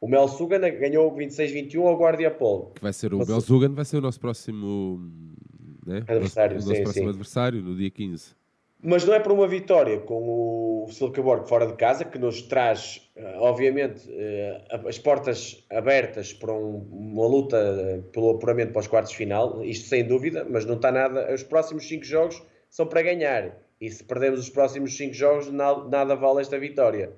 [0.02, 2.72] O Mel Sugan ganhou 26-21 ao Guardia Polo.
[2.76, 5.00] Que vai ser o Mel Sugan vai ser o nosso próximo
[5.86, 6.04] né?
[6.08, 7.10] adversário, o nosso, o nosso próximo sim.
[7.10, 8.36] adversário no dia 15.
[8.86, 13.10] Mas não é por uma vitória com o Silkeborg fora de casa que nos traz,
[13.16, 19.18] eh, obviamente, eh, as portas abertas para uma luta pelo apuramento para os quartos de
[19.18, 21.34] final, isto sem dúvida, mas não está nada.
[21.34, 23.58] Os próximos cinco jogos são para ganhar.
[23.84, 27.12] E se perdemos os próximos 5 jogos, nada vale esta vitória.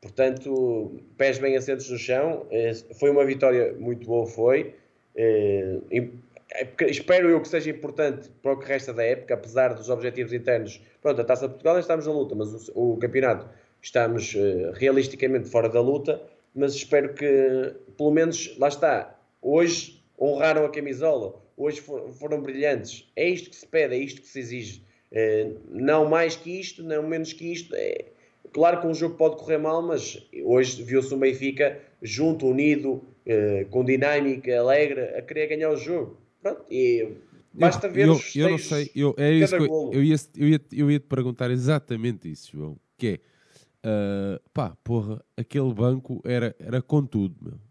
[0.00, 2.44] Portanto, pés bem assentos no chão.
[2.50, 4.74] Eh, foi uma vitória muito boa, foi.
[5.14, 9.88] Eh, é espero eu que seja importante para o que resta da época, apesar dos
[9.90, 10.82] objetivos internos.
[11.00, 13.48] Pronto, a Taça de Portugal estamos na luta, mas o, campeonato
[13.80, 14.34] estamos
[14.74, 16.20] realisticamente fora da luta.
[16.52, 19.16] Mas espero que, pelo menos, lá está.
[19.40, 23.08] Hoje honraram a camisola, hoje for, foram brilhantes.
[23.14, 24.87] É isto que se pede, é isto que se exige.
[25.10, 27.74] Eh, não mais que isto, não menos que isto.
[27.74, 28.06] É,
[28.52, 33.66] claro que um jogo pode correr mal, mas hoje viu-se o Benfica junto, unido, eh,
[33.70, 36.16] com dinâmica, alegre, a querer ganhar o jogo.
[36.42, 37.16] Pronto, e
[37.52, 40.60] basta ver eu, os eu não sei, eu, é isso eu, eu, ia, eu, ia,
[40.72, 42.78] eu ia te perguntar exatamente isso, João.
[42.96, 43.20] Que
[43.84, 47.68] é, uh, pá, porra, aquele banco era, era com tudo, meu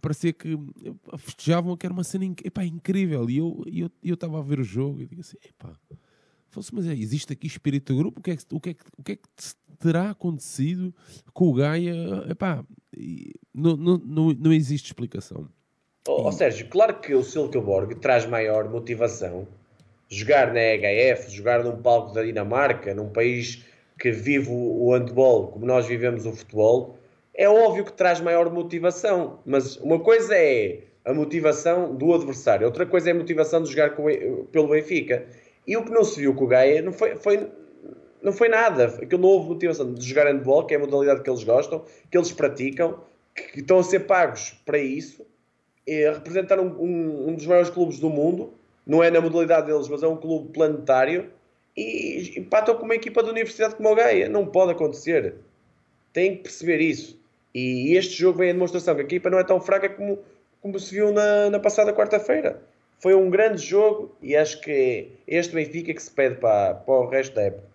[0.00, 0.58] parecia que
[1.18, 3.62] festejavam que era uma cena inc epá, incrível e eu
[4.12, 5.72] estava eu, eu a ver o jogo e digo assim, epá,
[6.54, 8.20] Falou mas é, existe aqui espírito de grupo?
[8.20, 9.22] O que, é que, o, que é que, o que é que
[9.80, 10.94] terá acontecido
[11.32, 11.94] com o Gaia?
[12.30, 12.64] Epá,
[13.52, 15.48] não, não, não, não existe explicação.
[16.06, 19.48] Oh, oh, Sérgio, claro que o Silkeborg traz maior motivação.
[20.08, 23.64] Jogar na EHF, jogar num palco da Dinamarca, num país
[23.98, 26.96] que vive o handball como nós vivemos o futebol,
[27.34, 29.40] é óbvio que traz maior motivação.
[29.44, 33.90] Mas uma coisa é a motivação do adversário, outra coisa é a motivação de jogar
[33.90, 34.04] com,
[34.52, 35.26] pelo Benfica.
[35.66, 37.48] E o que não se viu com o Gaia não foi, foi,
[38.22, 38.86] não foi nada.
[38.86, 42.16] Aquilo não houve motivação de jogar handball, que é a modalidade que eles gostam, que
[42.16, 43.00] eles praticam,
[43.34, 45.24] que, estão a ser pagos para isso,
[45.86, 48.54] e a representar um, um, um, dos maiores clubes do mundo,
[48.86, 51.30] não é na modalidade deles, mas é um clube planetário,
[51.76, 54.28] e empatam com uma equipa da universidade como o Gaia.
[54.28, 55.34] Não pode acontecer.
[56.12, 57.18] Tem que perceber isso.
[57.52, 60.18] E este jogo vem a demonstração que a equipa não é tão fraca como,
[60.60, 62.62] como se viu na, na passada quarta-feira.
[63.04, 67.06] Foi um grande jogo e acho que este Benfica que se pede para, para o
[67.06, 67.68] resto da época.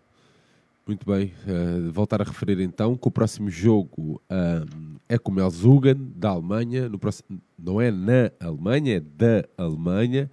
[0.87, 5.35] Muito bem, uh, voltar a referir então que o próximo jogo uh, é com o
[5.35, 10.31] Melzugan, da Alemanha, no próximo, não é na Alemanha, é da Alemanha,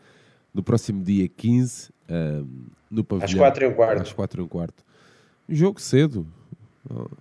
[0.55, 2.49] no próximo dia 15, uh,
[2.90, 3.26] no pavilhão.
[3.26, 4.01] Às 4 e um quarto.
[4.01, 4.82] Às 4 e um quarto.
[5.47, 6.26] Jogo cedo.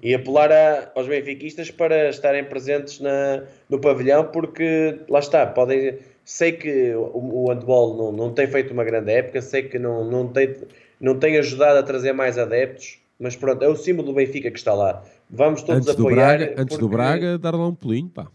[0.01, 5.99] E apelar a, aos benfiquistas para estarem presentes na, no pavilhão, porque lá está, podem.
[6.26, 10.03] Sei que o, o handball não, não tem feito uma grande época, sei que não,
[10.03, 10.55] não, tem,
[10.99, 14.57] não tem ajudado a trazer mais adeptos, mas pronto, é o símbolo do Benfica que
[14.57, 15.03] está lá.
[15.30, 16.09] Vamos todos antes apoiar.
[16.09, 16.78] Do Braga, antes porque...
[16.78, 18.28] do Braga, dar lá um pulinho, pá.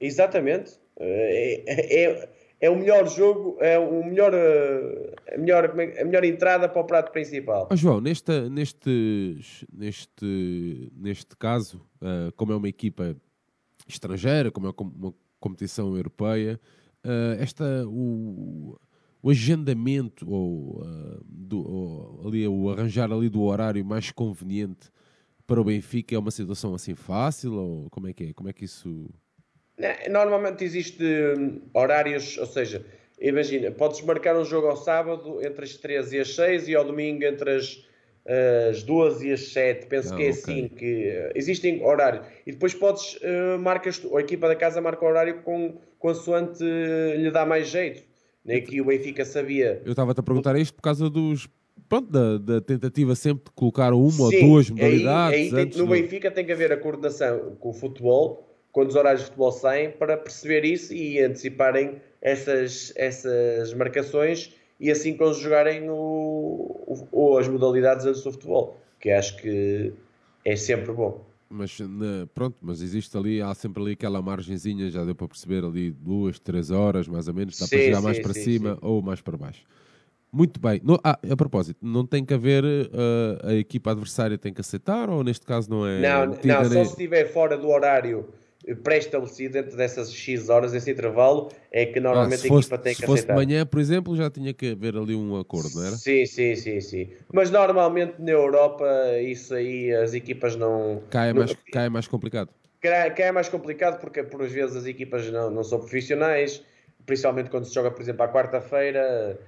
[0.00, 0.78] Exatamente.
[0.98, 2.28] É, é,
[2.60, 6.84] é o melhor jogo, é o melhor, eh, a, melhor, a melhor entrada para o
[6.84, 7.68] prato principal.
[7.72, 9.40] Oh, João, neste, neste,
[9.72, 13.16] neste, neste caso, uh, como é uma equipa
[13.88, 16.60] estrangeira, como é uma competição europeia,
[17.04, 18.78] uh, esta, o,
[19.22, 24.90] o agendamento ou, uh, do, ou, ali, o arranjar ali do horário mais conveniente
[25.46, 28.32] para o Benfica é uma situação assim fácil ou como é que é?
[28.32, 29.10] Como é que isso
[29.80, 32.84] né, normalmente existe hum, horários, ou seja,
[33.18, 36.84] imagina, podes marcar um jogo ao sábado entre as 3 e as 6 e ao
[36.84, 37.82] domingo entre as,
[38.70, 39.86] as 2 e as 7.
[39.86, 40.40] Penso ah, que é okay.
[40.40, 42.26] assim que uh, existem horários.
[42.46, 47.16] E depois podes, uh, marcas, a equipa da casa marca o horário com, consoante uh,
[47.16, 48.02] lhe dá mais jeito.
[48.44, 49.82] Nem que o Benfica sabia.
[49.84, 51.48] Eu estava-te a perguntar isto por causa dos
[51.88, 55.52] pronto, da, da, tentativa sempre de colocar uma Sim, ou duas modalidades.
[55.52, 58.94] Aí, aí tem, no Benfica tem que haver a coordenação com o futebol quando os
[58.94, 65.88] horários de futebol saem, para perceber isso e anteciparem essas, essas marcações e assim conjugarem
[65.90, 69.92] o, o, as modalidades do futebol, que acho que
[70.44, 71.24] é sempre bom.
[71.52, 71.78] Mas
[72.32, 76.38] pronto, mas existe ali, há sempre ali aquela margenzinha, já deu para perceber ali duas,
[76.38, 79.02] três horas mais ou menos, dá sim, para jogar sim, mais para sim, cima ou
[79.02, 79.64] mais para baixo.
[80.32, 80.80] Muito bem.
[80.84, 85.10] No, ah, a propósito, não tem que haver uh, a equipa adversária tem que aceitar
[85.10, 86.00] ou neste caso não é?
[86.00, 88.28] Não, não só se estiver fora do horário
[88.76, 92.94] pré-estabelecido dentro dessas X horas, esse intervalo, é que normalmente ah, fosse, a equipa tem
[92.94, 93.16] que aceitar.
[93.16, 95.96] Se fosse de manhã, por exemplo, já tinha que haver ali um acordo, não era?
[95.96, 97.10] Sim, sim, sim, sim.
[97.32, 98.86] Mas normalmente na Europa,
[99.22, 101.02] isso aí, as equipas não...
[101.10, 102.50] Cá é mais, não, cá é mais complicado.
[102.80, 106.62] Cá, cá é mais complicado porque, por vezes, as equipas não, não são profissionais,
[107.04, 109.38] principalmente quando se joga, por exemplo, à quarta-feira,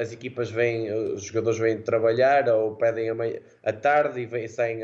[0.00, 4.46] as equipas vêm, os jogadores vêm trabalhar ou pedem a, meia, à tarde e vêm,
[4.46, 4.80] saem,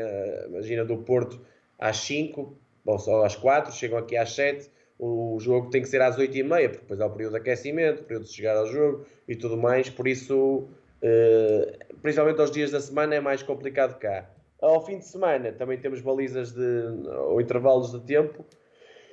[0.47, 1.39] imagina, do Porto
[1.77, 2.57] às 5
[2.89, 6.43] ou às 4, chegam aqui às 7, o jogo tem que ser às 8 e
[6.43, 9.35] meia, porque depois há o período de aquecimento, o período de chegar ao jogo e
[9.35, 14.29] tudo mais, por isso, uh, principalmente aos dias da semana, é mais complicado cá.
[14.61, 18.45] Ao fim de semana também temos balizas de, ou intervalos de tempo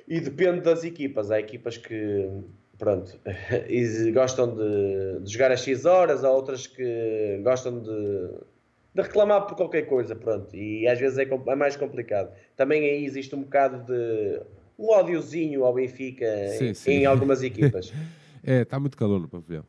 [0.05, 1.31] e depende das equipas.
[1.31, 2.29] Há equipas que,
[2.77, 3.17] pronto,
[4.13, 8.29] gostam de, de jogar às X horas, há outras que gostam de
[8.93, 12.31] de reclamar por qualquer coisa, pronto, e às vezes é, é, mais complicado.
[12.55, 14.41] Também aí existe um bocado de
[14.77, 16.25] um ódiozinho ao Benfica
[16.57, 16.91] sim, em, sim.
[16.91, 17.93] em, algumas equipas.
[18.43, 19.65] é, está muito calor no pavilhão.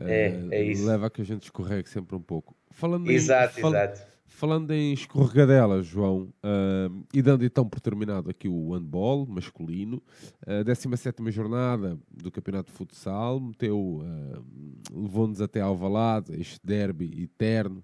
[0.00, 0.86] É, uh, é isso.
[0.86, 2.56] Leva a que a gente escorregue sempre um pouco.
[2.70, 4.08] Falando exato, em, fal exato.
[4.38, 10.00] Falando em escorregadelas, João, uh, e dando então por terminado aqui o handball masculino,
[10.46, 14.44] a uh, 17 jornada do Campeonato de Futsal meteu, uh,
[14.92, 17.82] levou-nos até ao Valade, este derby eterno,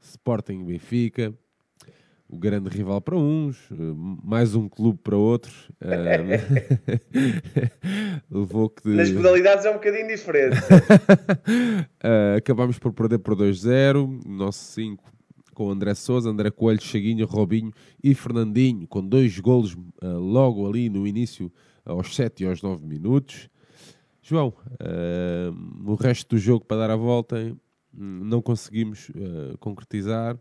[0.00, 1.34] Sporting Benfica,
[2.30, 3.74] o grande rival para uns, eh,
[4.22, 5.68] mais um clube para outros.
[5.80, 6.38] Uh,
[8.30, 8.88] levou que.
[8.88, 10.56] Nas modalidades é um bocadinho diferente.
[10.56, 15.02] uh, acabámos por perder por 2-0, nosso 5
[15.52, 17.72] com André Souza, André Coelho, Chaguinho, Robinho
[18.02, 21.52] e Fernandinho, com dois golos uh, logo ali no início,
[21.84, 23.50] aos 7 e aos 9 minutos.
[24.22, 24.54] João,
[25.84, 27.56] o resto do jogo para dar a volta
[27.92, 30.38] não conseguimos uh, concretizar.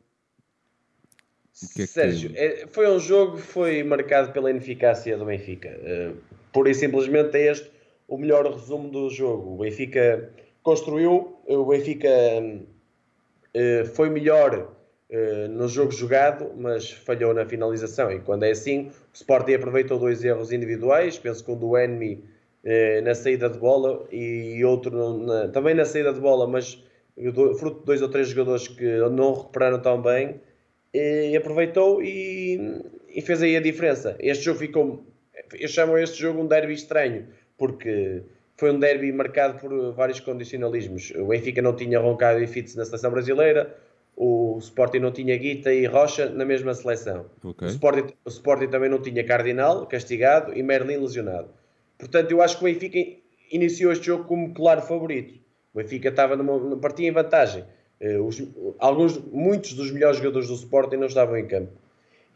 [1.75, 2.37] Que é Sérgio, que...
[2.37, 5.69] É, foi um jogo que foi marcado pela ineficácia do Benfica.
[5.69, 6.15] Uh,
[6.53, 7.69] pura e simplesmente é este
[8.07, 9.55] o melhor resumo do jogo.
[9.55, 10.29] O Benfica
[10.63, 14.73] construiu, o Benfica uh, foi melhor
[15.09, 18.09] uh, no jogo jogado, mas falhou na finalização.
[18.11, 22.23] E quando é assim, o Sporting aproveitou dois erros individuais, penso que um do Enemy
[23.05, 26.83] na saída de bola e outro na, também na saída de bola, mas
[27.57, 30.39] fruto de dois ou três jogadores que não recuperaram tão bem,
[30.93, 34.15] e aproveitou e, e, fez aí a diferença.
[34.19, 35.05] Este jogo ficou,
[35.53, 38.23] eu chamo este jogo um derby estranho, porque
[38.57, 41.11] foi um derby marcado por vários condicionalismos.
[41.15, 43.75] O Benfica não tinha Roncado e Fitz na seleção brasileira,
[44.15, 47.25] o Sporting não tinha Guita e Rocha na mesma seleção.
[47.43, 47.67] Okay.
[47.67, 51.47] O, Sporting, o Sporting também não tinha Cardinal, castigado, e Merlin lesionado.
[51.97, 52.99] Portanto, eu acho que o Benfica
[53.51, 55.39] iniciou este jogo como claro favorito.
[55.73, 57.63] O Benfica estava numa, partia em vantagem.
[58.01, 58.41] Uh, os,
[58.79, 61.71] alguns, muitos dos melhores jogadores do Sporting não estavam em campo.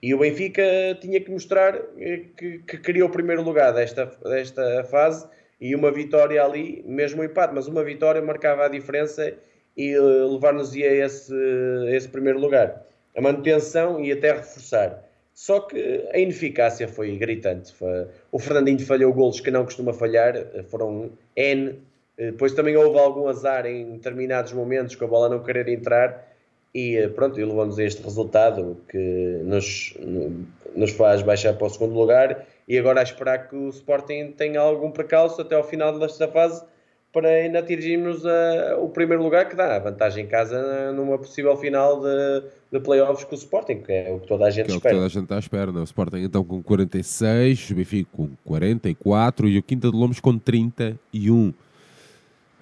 [0.02, 0.64] E o Benfica
[1.00, 5.26] tinha que mostrar eh, que, que queria o primeiro lugar desta, desta fase
[5.62, 9.34] e uma vitória ali, mesmo um empate, mas uma vitória marcava a diferença
[9.78, 12.86] e uh, levar-nos-ia a esse, a esse primeiro lugar.
[13.16, 15.04] A manutenção e até reforçar.
[15.34, 17.74] Só que a ineficácia foi gritante.
[18.32, 20.36] O Fernandinho falhou golos que não costuma falhar,
[20.70, 21.80] foram N.
[22.18, 26.32] Eh, depois também houve algum azar em determinados momentos com a bola não querer entrar
[26.74, 29.96] e eh, pronto, e levamos a este resultado que nos,
[30.76, 34.60] nos faz baixar para o segundo lugar e agora a esperar que o Sporting tenha
[34.60, 36.64] algum precalço até ao final desta fase
[37.12, 41.56] para ainda atingirmos uh, o primeiro lugar que dá a vantagem em casa numa possível
[41.56, 44.72] final de, de playoffs com o Sporting, que é o que toda a gente que
[44.72, 44.96] espera.
[44.96, 45.72] É o que toda a gente está à espera?
[45.72, 45.80] É?
[45.80, 50.40] o Sporting então com 46, o Benfica com 44 e o Quinta de Lomos com
[50.40, 51.54] 31.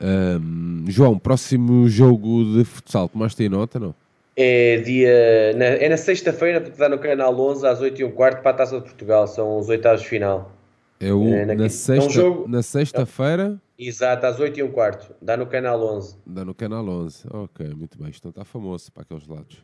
[0.01, 3.93] Um, João, próximo jogo de futsal, tomaste aí nota, não?
[4.35, 8.11] É, dia, na, é na sexta-feira, porque dá no canal 11 às 8 e um
[8.11, 10.51] quarto para a Taça de Portugal, são os oitavos de final.
[10.99, 13.61] É, o, é na, na, sexta, é um jogo, na sexta-feira?
[13.77, 15.13] Exato, às 8 e um quarto.
[15.21, 16.15] Dá no canal 11.
[16.25, 17.23] Dá no canal 11.
[17.31, 18.09] Ok, muito bem.
[18.09, 19.63] Isto não está famoso para aqueles lados.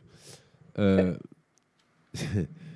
[0.76, 1.18] Uh...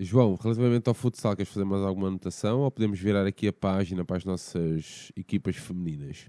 [0.00, 4.04] João, relativamente ao futsal, queres fazer mais alguma anotação ou podemos virar aqui a página
[4.04, 6.26] para as nossas equipas femininas?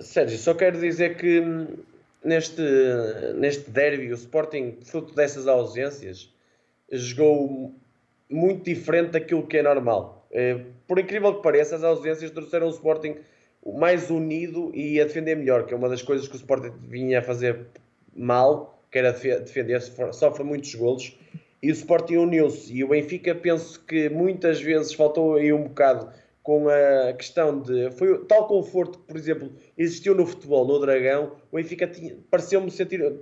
[0.00, 1.42] Sérgio, só quero dizer que
[2.24, 2.62] neste,
[3.36, 6.32] neste derby o Sporting, fruto dessas ausências,
[6.90, 7.74] jogou
[8.28, 10.26] muito diferente daquilo que é normal.
[10.30, 13.16] Eh, por incrível que pareça, as ausências trouxeram o Sporting
[13.64, 17.20] mais unido e a defender melhor, que é uma das coisas que o Sporting vinha
[17.20, 17.66] a fazer
[18.14, 19.80] mal, que era defender,
[20.12, 21.16] sofre muitos golos,
[21.62, 22.74] e o Sporting uniu-se.
[22.74, 26.10] E o Benfica, penso que muitas vezes faltou aí um bocado
[26.42, 27.90] com a questão de.
[27.92, 31.90] Foi tal conforto que, por exemplo, existiu no futebol, no Dragão, o Benfica
[32.30, 32.70] pareceu-me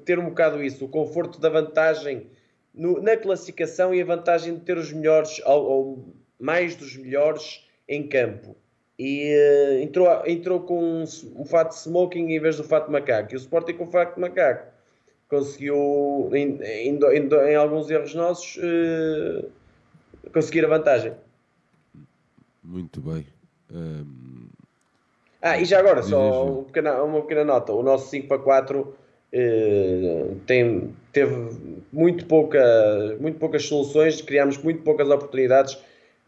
[0.05, 2.27] ter um bocado isso, o conforto da vantagem
[2.75, 6.05] no, na classificação e a vantagem de ter os melhores ao, ao
[6.39, 8.57] mais dos melhores em campo.
[8.99, 11.05] E uh, entrou, entrou com um,
[11.37, 13.33] um fato de smoking em vez do fato de macaco.
[13.33, 14.71] E o Sporting com o fato de macaco
[15.29, 19.49] conseguiu, em, em, em, em alguns erros nossos, uh,
[20.33, 21.15] conseguir a vantagem.
[22.71, 23.27] Muito bem.
[23.73, 24.49] Um...
[25.43, 28.81] Ah, e já agora, só uma pequena, uma pequena nota: o nosso 5 para 4
[28.81, 28.95] uh,
[29.33, 31.35] eh, tem, teve
[31.93, 32.61] muito, pouca,
[33.19, 35.79] muito poucas soluções, criámos muito poucas oportunidades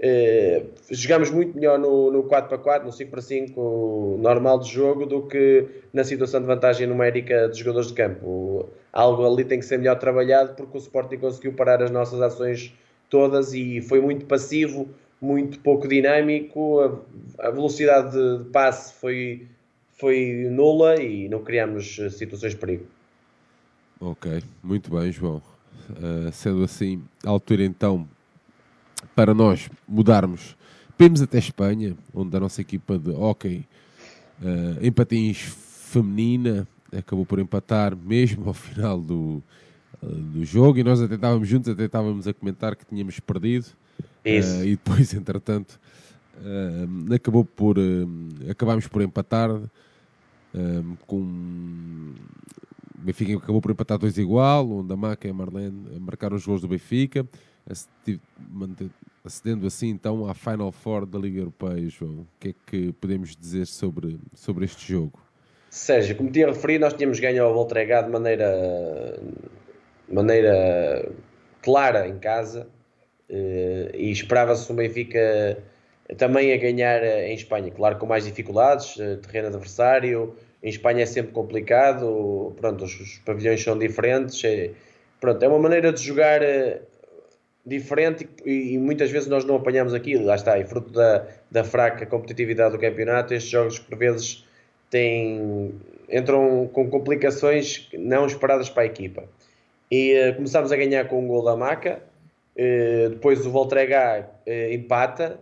[0.03, 6.03] Uh, jogamos muito melhor no, no 4x4, no 5x5 normal de jogo do que na
[6.03, 8.69] situação de vantagem numérica dos jogadores de campo.
[8.93, 12.75] Algo ali tem que ser melhor trabalhado porque o Sporting conseguiu parar as nossas ações
[13.09, 14.89] todas e foi muito passivo,
[15.23, 16.81] muito pouco dinâmico.
[17.39, 19.47] A, a velocidade de, passe foi,
[19.99, 22.85] foi nula e não criamos eh, situações de perigo.
[24.01, 25.41] Ok, muito bem, João.
[25.91, 28.09] Uh, sendo assim, a altura então
[29.15, 30.57] para nós mudarmos.
[30.99, 33.65] Vimos até Espanha, onde a nossa equipa de hockey
[34.41, 36.67] uh, em patins feminina
[36.97, 39.43] acabou por empatar mesmo ao final do,
[40.03, 43.67] uh, do jogo e nós até estávamos juntos, até estávamos a comentar que tínhamos perdido
[44.25, 45.79] uh, e depois, entretanto,
[46.39, 47.77] uh, acabou por
[48.49, 49.51] acabámos por empatar
[51.07, 52.15] com
[52.99, 56.61] Benfica acabou por empatar dois igual, onde a Maca e a Marlene marcaram os gols
[56.61, 57.27] do Benfica
[59.25, 62.21] acedendo assim então à Final Four da Liga Europeia, João.
[62.21, 65.21] O que é que podemos dizer sobre, sobre este jogo?
[65.71, 69.19] Sérgio, como tinha referido, nós tínhamos ganho ao Voltregá de maneira,
[70.11, 71.11] maneira
[71.63, 72.69] clara em casa
[73.33, 75.59] e esperava-se o Benfica
[76.17, 77.71] também a ganhar em Espanha.
[77.71, 83.19] Claro, com mais dificuldades, eh, terreno adversário, em Espanha é sempre complicado, pronto, os, os
[83.19, 84.71] pavilhões são diferentes, é,
[85.21, 86.81] pronto, é uma maneira de jogar eh,
[87.65, 91.65] diferente e, e, muitas vezes nós não apanhamos aquilo, lá está, e fruto da, da
[91.65, 94.47] fraca competitividade do campeonato, estes jogos por vezes
[94.91, 95.73] têm,
[96.11, 99.25] entram com complicações não esperadas para a equipa.
[99.91, 102.01] E uh, começámos a ganhar com um gol da Maca,
[103.11, 105.41] depois o Voltregá uh, empata,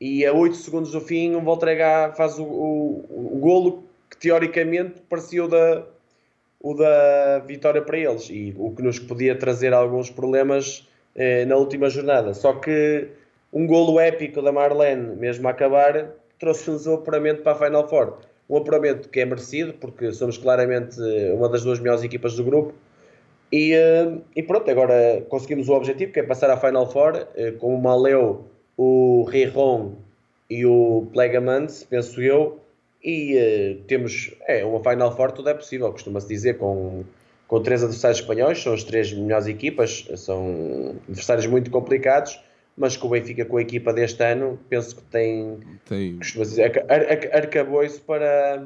[0.00, 5.00] e a 8 segundos do fim o Voltregá faz o, o, o golo que teoricamente
[5.08, 5.86] parecia o da,
[6.60, 11.56] o da vitória para eles, e o que nos podia trazer alguns problemas eh, na
[11.56, 12.34] última jornada.
[12.34, 13.08] Só que
[13.52, 18.18] um golo épico da Marlene, mesmo a acabar, trouxe-nos o apuramento para a Final Four.
[18.48, 21.00] Um apuramento que é merecido, porque somos claramente
[21.34, 22.74] uma das duas melhores equipas do grupo.
[23.52, 27.50] E, eh, e pronto, agora conseguimos o objetivo, que é passar à Final Four, eh,
[27.52, 28.46] com o Maleu,
[28.78, 29.92] o Riron
[30.48, 32.58] e o Plegamans, penso eu,
[33.04, 37.04] e uh, temos é, uma Final Four, tudo é possível, costuma-se dizer, com,
[37.48, 42.40] com três adversários espanhóis, são as três melhores equipas, são adversários muito complicados,
[42.76, 46.18] mas que o Benfica com a equipa deste ano, penso que tem, tem...
[46.18, 46.84] dizer,
[47.32, 48.64] arcabou-se para,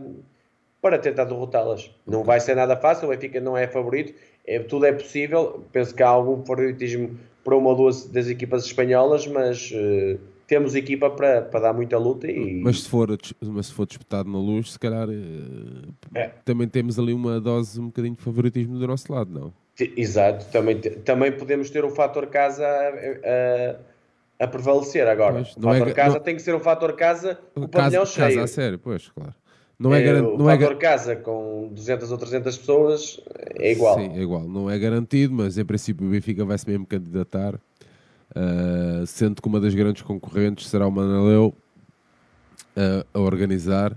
[0.83, 1.91] para tentar derrotá-las.
[2.07, 4.15] Não vai ser nada fácil, o Benfica não é favorito,
[4.47, 8.65] é, tudo é possível, penso que há algum favoritismo para uma ou duas das equipas
[8.65, 9.71] espanholas, mas...
[9.73, 12.63] Uh, temos equipa para, para dar muita luta e...
[12.63, 13.09] Mas se for,
[13.43, 16.31] mas se for disputado na luz, se calhar eh, é.
[16.45, 19.53] também temos ali uma dose um bocadinho de favoritismo do nosso lado, não?
[19.97, 25.35] Exato, também, também podemos ter o fator casa a, a, a prevalecer agora.
[25.35, 28.13] Pois, o fator é, casa não, tem que ser um fator casa o pavilhão casa,
[28.13, 28.29] cheio.
[28.29, 29.35] Casa a sério, pois, claro.
[29.79, 33.21] Não é, é o não é casa com 200 ou 300 pessoas
[33.57, 33.99] é igual.
[33.99, 34.43] Sim, é igual.
[34.43, 37.61] Não é garantido, mas em princípio o Benfica vai-se mesmo candidatar
[38.37, 41.55] uh, sendo que uma das grandes concorrentes será o Manaleu
[42.77, 43.93] uh, a organizar.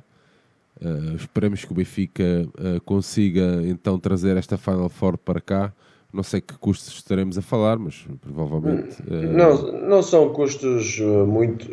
[0.81, 2.47] Uh, esperemos que o Benfica
[2.85, 5.73] consiga então trazer esta Final Four para cá.
[6.11, 8.97] Não sei que custos estaremos a falar, mas provavelmente.
[9.07, 11.67] Não, não são custos muito.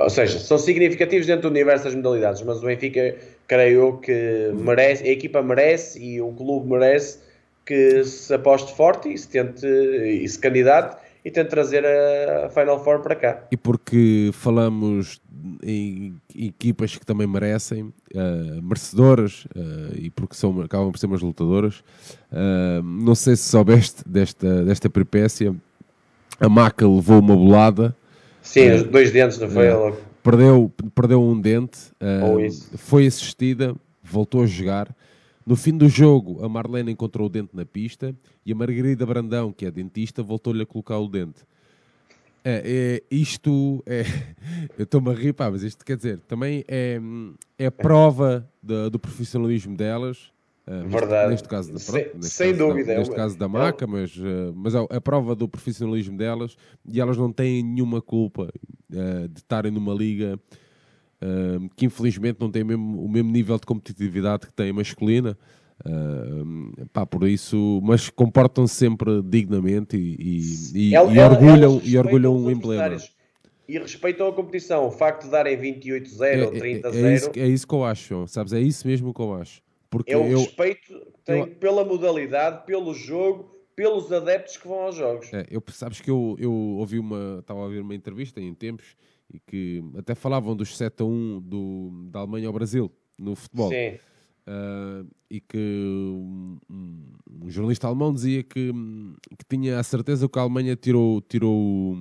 [0.00, 3.14] Ou seja, são significativos dentro do universo das modalidades, mas o Benfica,
[3.52, 7.18] creio que merece, a equipa merece e o clube merece
[7.66, 12.82] que se aposte forte e se tente e se candidate e tento trazer a Final
[12.82, 13.42] Four para cá.
[13.50, 15.20] E porque falamos
[15.62, 21.20] em equipas que também merecem, uh, merecedoras, uh, e porque são, acabam por ser umas
[21.20, 21.84] lutadoras,
[22.32, 25.54] uh, não sei se soubeste desta, desta peripécia,
[26.40, 27.94] a Maca levou uma bolada.
[28.40, 29.68] Sim, os dois dentes, não foi?
[30.22, 31.78] Perdeu, perdeu um dente,
[32.76, 34.94] foi assistida, voltou a jogar,
[35.44, 38.14] no fim do jogo, a Marlene encontrou o dente na pista
[38.46, 41.42] e a Margarida Brandão, que é dentista, voltou-lhe a colocar o dente.
[42.44, 44.04] É, é, isto é.
[44.78, 47.00] Eu estou-me a rir, pá, mas isto quer dizer, também é,
[47.58, 50.32] é prova do profissionalismo delas.
[50.66, 51.30] Uh, Verdade.
[51.30, 52.92] Neste, caso, sem, neste sem caso, dúvida.
[52.92, 56.56] Da, neste caso da maca, mas, uh, mas é a prova do profissionalismo delas
[56.86, 60.38] e elas não têm nenhuma culpa uh, de estarem numa liga
[61.76, 65.38] que infelizmente não tem o mesmo, o mesmo nível de competitividade que tem a masculina.
[66.92, 70.16] Pá, por isso, mas comportam-se sempre dignamente e,
[70.74, 72.98] e, e, e orgulham, e orgulham um emblema.
[73.68, 74.84] E respeitam a competição.
[74.84, 76.94] O facto de darem 28-0 é, ou 30-0.
[76.94, 78.52] É, é, isso, é isso que eu acho, sabes?
[78.52, 79.62] É isso mesmo que eu acho.
[79.92, 84.66] Porque é o eu, respeito que tem eu, pela modalidade, pelo jogo, pelos adeptos que
[84.66, 85.30] vão aos jogos.
[85.34, 88.96] É, eu, sabes que eu, eu ouvi uma, estava a ouvir uma entrevista em tempos
[89.30, 93.68] e que até falavam dos 7 a 1 do, da Alemanha ao Brasil no futebol.
[93.68, 93.98] Sim.
[94.44, 98.72] Uh, e que um, um, jornalista alemão dizia que,
[99.38, 101.94] que tinha a certeza que a Alemanha tirou, tirou,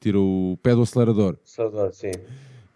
[0.00, 1.38] tirou o pé do acelerador.
[1.44, 2.12] Acelerador, sim.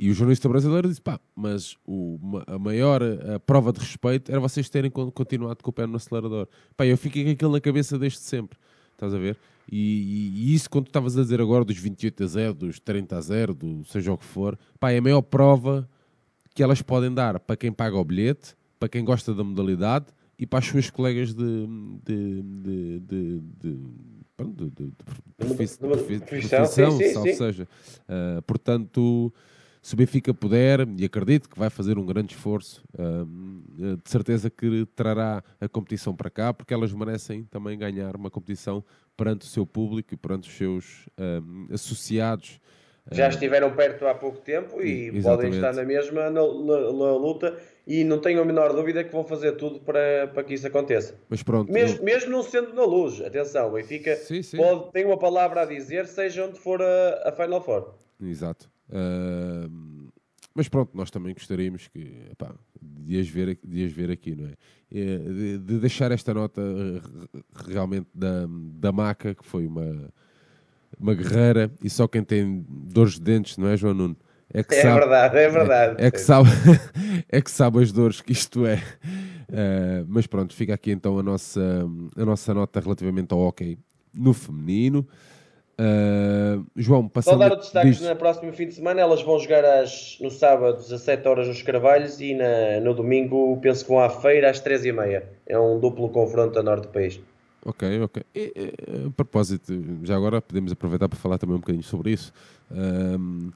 [0.03, 4.41] E o jornalista brasileiro disse: pá, mas o, a maior a prova de respeito era
[4.41, 6.49] vocês terem continuado com o pé no acelerador.
[6.75, 8.59] Pá, eu fiquei com aquilo na cabeça desde sempre.
[8.93, 9.37] Estás a ver?
[9.71, 13.15] E, e, isso, quando tu estavas a dizer agora dos 28 a 0, dos 30
[13.15, 15.87] a 0, do seja o que for, pá, é a maior prova
[16.55, 20.07] que elas podem dar para quem paga o bilhete, para quem gosta da modalidade
[20.39, 21.67] e para as suas colegas de,
[22.07, 23.81] de, de, de, de
[24.43, 27.69] de, de, de, profissão, ou seja,
[28.09, 29.31] uh, portanto,
[29.83, 34.51] se o Benfica puder, e acredito que vai fazer um grande esforço, uh, de certeza
[34.51, 38.85] que trará a competição para cá, porque elas merecem também ganhar uma competição
[39.17, 42.61] perante o seu público e perante os seus um, associados.
[43.11, 45.25] Já estiveram perto há pouco tempo e Exatamente.
[45.25, 49.11] podem estar na mesma na, na, na, luta e não tenho a menor dúvida que
[49.11, 51.19] vão fazer tudo para, para que isso aconteça.
[51.29, 51.73] Mas pronto.
[51.73, 52.05] Mesmo, eu...
[52.05, 54.59] mesmo não sendo na luz, atenção, o Benfica sim, sim.
[54.59, 57.95] Pode, tem uma palavra a dizer, seja onde for a, a Final Four.
[58.23, 58.71] Exato.
[58.91, 60.11] Uh,
[60.55, 64.47] mas pronto, nós também gostaríamos que, epá, de, as ver, de as ver aqui, não
[64.47, 64.53] é?
[64.93, 65.19] é?
[65.19, 70.13] De, de, deixar esta nota eh, realmente da, da maca, que foi uma,
[70.99, 74.17] uma guerreira, e só quem tem dores de dentes, não é, João Nuno?
[74.53, 76.03] É, que é sabe, verdade, é verdade.
[76.03, 76.49] É, é, que sabe,
[77.29, 78.83] é que sabe as dores que isto é.
[79.49, 81.87] Uh, mas pronto, fica aqui então a nossa,
[82.17, 83.79] a nossa nota relativamente ao hockey
[84.13, 85.07] no feminino.
[85.81, 87.35] Uh, João, passando...
[87.35, 88.01] Só dar o destaque diz...
[88.03, 91.63] na próxima fim de semana, elas vão jogar às, no sábado às 17 horas nos
[91.63, 95.23] Carvalhos e na, no domingo penso que vão à feira às 13h30.
[95.47, 97.19] É um duplo confronto a norte do país.
[97.65, 98.23] Ok, ok.
[98.35, 99.73] E, e, a propósito,
[100.03, 102.33] já agora podemos aproveitar para falar também um bocadinho sobre isso.
[102.71, 103.51] Um,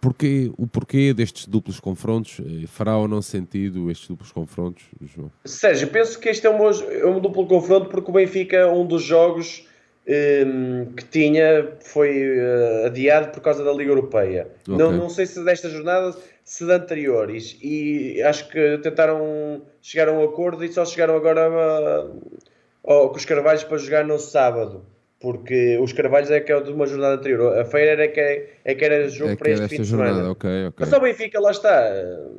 [0.00, 2.40] Porquê, o porquê destes duplos confrontos?
[2.40, 5.30] Eh, fará ou não sentido estes duplos confrontos, João?
[5.44, 9.02] Sérgio, penso que este é um, é um duplo confronto porque o Benfica, um dos
[9.02, 9.68] jogos
[10.06, 14.48] que tinha, foi uh, adiado por causa da Liga Europeia.
[14.62, 14.76] Okay.
[14.76, 17.56] Não, não sei se desta jornada, se de anteriores.
[17.62, 23.16] E acho que tentaram chegar a um acordo e só chegaram agora a, a, com
[23.16, 24.84] os Carvalhos para jogar no sábado
[25.20, 27.58] porque os Carvalhos é que é de uma jornada anterior.
[27.58, 28.20] A feira era que,
[28.64, 30.14] é que era jogo é para este fim de jornada.
[30.14, 30.30] semana.
[30.30, 30.86] Okay, okay.
[30.86, 31.92] Mas o Benfica, lá está.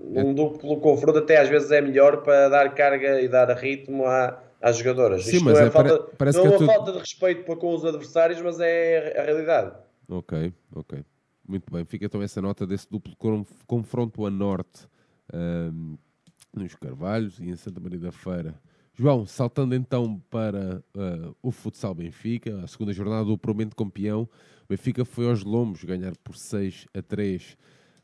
[0.10, 0.34] Um é.
[0.34, 4.78] duplo confronto até às vezes é melhor para dar carga e dar ritmo à, às
[4.78, 5.24] jogadoras.
[5.26, 6.66] Sim, Isto mas não é, é falta, parece não é uma tu...
[6.66, 9.74] falta de respeito para com os adversários, mas é a realidade.
[10.08, 11.04] Ok, ok.
[11.48, 11.84] Muito bem.
[11.86, 13.16] Fica então essa nota desse duplo
[13.66, 14.88] confronto a norte
[15.34, 15.98] um,
[16.54, 18.60] nos Carvalhos e em Santa Maria da Feira.
[18.94, 24.68] João, saltando então para uh, o Futsal Benfica, a segunda jornada do Promento Campeão, o
[24.70, 27.58] Benfica foi aos Lombos ganhar por 6 a 3,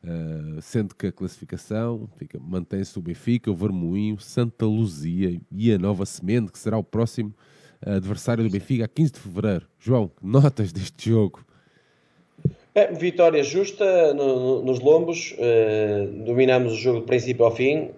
[0.03, 6.05] ah, sendo que a classificação mantém-se o Benfica, o Vermoinho, Santa Luzia e a Nova
[6.05, 7.33] Semente, que será o próximo
[7.81, 9.67] adversário do Benfica a 15 de fevereiro.
[9.79, 11.45] João, notas deste jogo?
[12.73, 17.89] É, vitória justa no, nos lombos, uh, dominamos o jogo de princípio ao fim.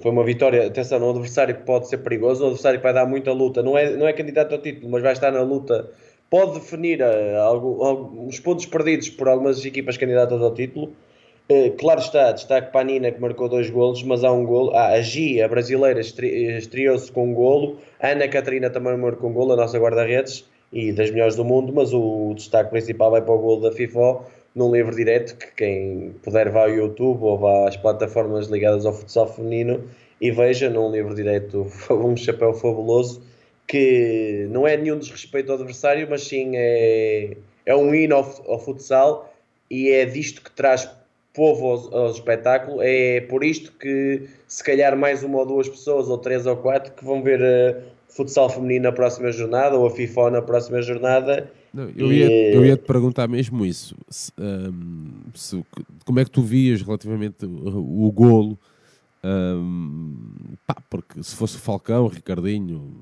[0.00, 3.06] Foi uma vitória, atenção, um adversário que pode ser perigoso, um adversário que vai dar
[3.06, 3.62] muita luta.
[3.62, 5.88] Não é, não é candidato ao título, mas vai estar na luta.
[6.34, 10.90] Pode definir uh, algo, alguns pontos perdidos por algumas equipas candidatas ao título.
[11.78, 14.72] claro está, destaque para a Nina que marcou dois golos, mas há um golo.
[14.74, 17.78] Ah, a Gi, a brasileira, estreou-se com um golo.
[18.00, 21.72] A Ana Catarina também marcou um golo, a nossa guarda-redes e das melhores do mundo,
[21.72, 24.24] mas o destaque principal vai para o gol da FIFA
[24.56, 28.92] num livro direto que quem puder vá ao YouTube ou vá às plataformas ligadas ao
[28.92, 29.84] futsal feminino
[30.20, 33.22] e veja num livro direto um chapéu fabuloso
[33.66, 38.58] que não é nenhum desrespeito ao adversário, mas sim é, é um hino ao, ao
[38.58, 39.32] futsal
[39.70, 40.88] e é disto que traz
[41.32, 42.78] povo ao, ao, espetáculo.
[42.80, 46.92] É por isto que se calhar mais uma ou duas pessoas, ou três ou quatro,
[46.92, 51.50] que vão ver uh, futsal feminino na próxima jornada ou a FIFA na próxima jornada.
[51.72, 52.18] Não, eu, e...
[52.18, 53.96] ia, eu ia te perguntar mesmo isso.
[54.08, 55.64] Se, um, se,
[56.04, 58.56] como é que tu vias relativamente o, o golo?
[59.24, 60.16] Um,
[60.66, 62.94] pá, porque se fosse o Falcão, o Ricardinho,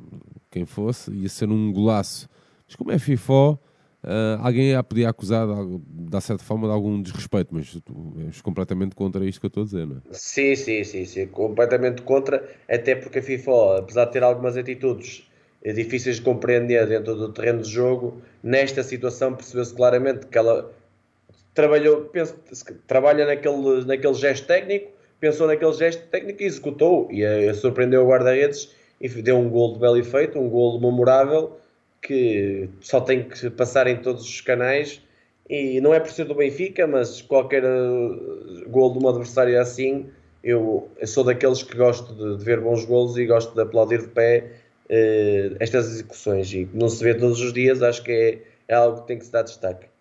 [0.53, 2.29] quem fosse, ia ser um golaço.
[2.67, 3.59] Mas como é FIFA,
[4.05, 8.97] Uh, alguém a podia acusar, de, certa forma, de algum desrespeito, mas tu és completamente
[8.97, 10.01] contra isto que eu estou a dizer, não é?
[10.11, 15.31] Sim, sim, sim, sim, completamente contra, até porque a FIFA, apesar de ter algumas atitudes
[15.63, 20.73] eh, difíceis de compreender dentro do terreno de jogo, nesta situação percebeu-se claramente que ela
[21.55, 22.35] trabalhou, penso,
[22.89, 24.91] trabalha naquele, naquele gesto técnico,
[25.21, 28.75] pensou naquele gesto técnico e executou, e uh, surpreendeu o guarda-redes
[29.09, 31.59] deu um gol de belo efeito, um gol memorável,
[32.01, 35.01] que só tem que passar em todos os canais
[35.49, 40.07] e não é por ser do Benfica, mas qualquer uh, gol de um adversário assim,
[40.43, 44.01] eu, eu, sou daqueles que gosto de, de, ver bons golos e gosto de aplaudir
[44.01, 44.53] de pé
[44.89, 48.39] uh, estas execuções e não se vê todos os dias, acho que é,
[48.73, 49.92] é algo que tem que se dar destaque.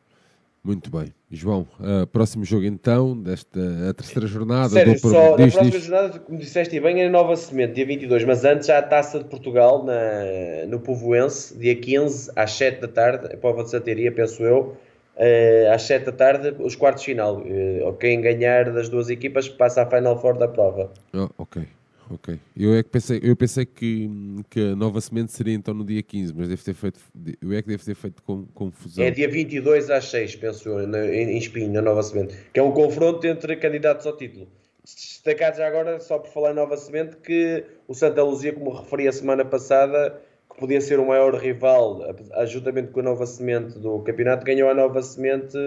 [0.63, 1.11] Muito bem.
[1.29, 3.59] João, uh, próximo jogo então, desta
[3.89, 4.69] a terceira jornada.
[4.69, 4.99] Sério, do...
[4.99, 5.83] só, diz, próxima diz...
[5.83, 9.25] jornada, como disseste bem, é Nova Semente, dia 22, mas antes já a Taça de
[9.25, 14.43] Portugal na, no Povoense, dia 15, às 7 da tarde, a prova de Santeria, penso
[14.43, 14.77] eu,
[15.17, 17.37] uh, às 7 da tarde, os quartos de final.
[17.37, 20.91] Uh, quem ganhar das duas equipas passa à Final Four da prova.
[21.11, 21.65] Oh, ok
[22.13, 22.39] ok.
[22.55, 24.09] Eu é que pensei, eu pensei que,
[24.49, 26.99] que a nova semente seria então no dia 15, mas deve ter feito,
[27.41, 29.03] eu é que deve ter feito com, confusão.
[29.03, 32.63] É dia 22 às 6, penso eu, em, em Espinho, na nova semente, que é
[32.63, 34.47] um confronto entre candidatos ao título.
[34.83, 39.07] Destacar já agora, só por falar em nova semente, que o Santa Luzia, como referi
[39.07, 40.19] a semana passada,
[40.51, 42.01] que podia ser o maior rival,
[42.47, 45.57] juntamente com a nova semente do campeonato, ganhou a nova semente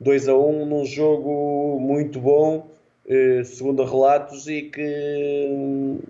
[0.00, 2.74] 2 a 1 num jogo muito bom
[3.44, 6.00] segundo relatos, e que,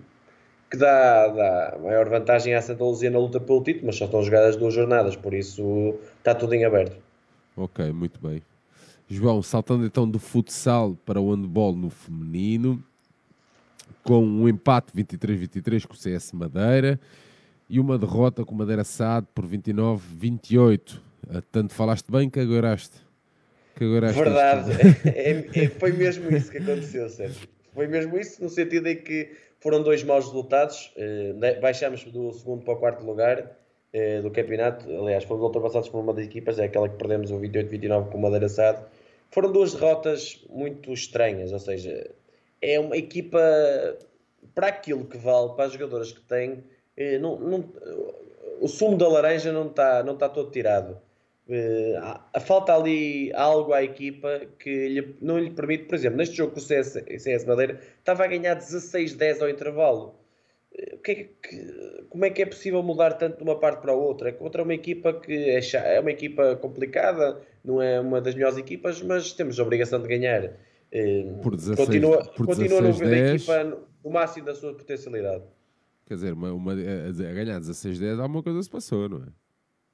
[0.69, 4.23] que dá, dá maior vantagem à Santa Luzia na luta pelo título, mas só estão
[4.23, 6.97] jogadas duas jornadas, por isso está tudo em aberto.
[7.57, 8.41] Ok, muito bem.
[9.07, 12.83] João, saltando então do futsal para o handball no feminino,
[14.03, 16.99] com um empate 23-23 com o CS Madeira
[17.69, 20.99] e uma derrota com Madeira SAD por 29-28.
[21.29, 23.04] Ah, tanto falaste bem que agoraste.
[23.75, 24.71] Que agora Verdade,
[25.09, 27.47] é, é, foi mesmo isso que aconteceu, Sérgio.
[27.73, 30.93] Foi mesmo isso, no sentido em que foram dois maus resultados.
[30.95, 33.51] Eh, baixamos do segundo para o quarto lugar
[33.91, 34.89] eh, do campeonato.
[34.89, 38.21] Aliás, fomos ultrapassados por uma das equipas, é aquela que perdemos o 28-29 com o
[38.21, 38.85] Madeira Sado.
[39.29, 42.09] Foram duas derrotas muito estranhas, ou seja,
[42.61, 43.41] é uma equipa
[44.53, 46.63] para aquilo que vale, para as jogadoras que tem,
[46.95, 47.65] eh, não, não,
[48.61, 50.97] o sumo da laranja não está, não está todo tirado.
[51.47, 56.53] Uh, falta ali algo à equipa que lhe, não lhe permite, por exemplo, neste jogo
[56.53, 60.15] com o CS, CS Madeira, estava a ganhar 16-10 ao intervalo.
[60.73, 63.91] Uh, que é que, como é que é possível mudar tanto de uma parte para
[63.91, 64.29] a outra?
[64.29, 65.59] É contra uma equipa que é,
[65.95, 70.07] é uma equipa complicada, não é uma das melhores equipas, mas temos a obrigação de
[70.07, 70.45] ganhar.
[70.45, 74.55] Uh, por 16, continua por continua 16, a não ver a equipa no máximo da
[74.55, 75.43] sua potencialidade.
[76.07, 79.44] Quer dizer, uma, uma, a ganhar 16-10 alguma coisa se passou, não é?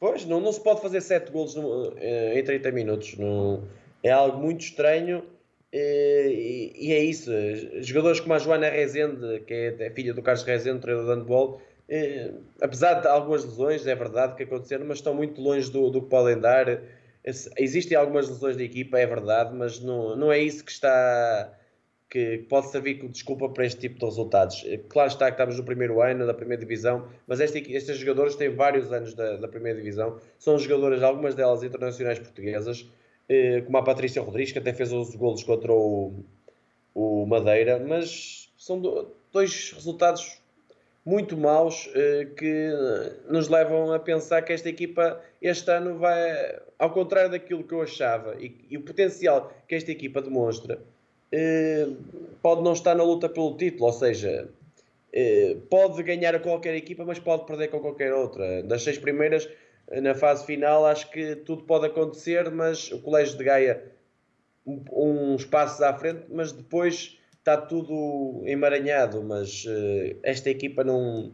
[0.02, 3.16] Pois, não, não se pode fazer 7 golos no, eh, em 30 minutos.
[3.20, 3.64] Não,
[4.02, 5.24] é algo muito estranho
[5.72, 7.32] eh, e, e, é isso.
[7.82, 11.62] Jogadores como a Joana Rezende, que é, é filha do Carlos Rezende, treinador de handball,
[11.88, 16.02] eh, apesar de algumas lesões, é verdade que aconteceram, mas estão muito longe do, do
[16.02, 16.82] que podem dar.
[17.56, 21.54] Existem algumas lesões da equipa, é verdade, mas não, não é isso que está
[22.12, 24.66] que pode servir como desculpa para este tipo de resultados.
[24.68, 28.36] Eh, claro está que estamos no primeiro ano da primeira divisão, mas este, estes jogadores
[28.36, 32.86] têm vários anos da, da, primeira divisão, são jogadoras, algumas delas internacionais portuguesas,
[33.30, 36.14] eh, como a Patrícia Rodrigues, que até fez 11 golos contra o,
[36.93, 40.41] o Madeira, mas são do, dois resultados
[41.05, 42.72] muito maus eh, que
[43.30, 47.82] nos levam a pensar que esta equipa este ano vai, ao contrário daquilo que eu
[47.82, 50.78] achava e, e o potencial que esta equipa demonstra,
[52.41, 54.49] pode não estar na luta pelo título, ou seja,
[55.13, 58.63] eh, pode ganhar a qualquer equipa, mas pode perder com qualquer outra.
[58.63, 59.47] Das seis primeiras,
[60.01, 63.91] na fase final, acho que tudo pode acontecer, mas o Colégio de Gaia
[64.65, 69.23] uns passos à frente, mas depois está tudo emaranhado.
[69.23, 69.65] Mas
[70.23, 71.32] esta equipa não,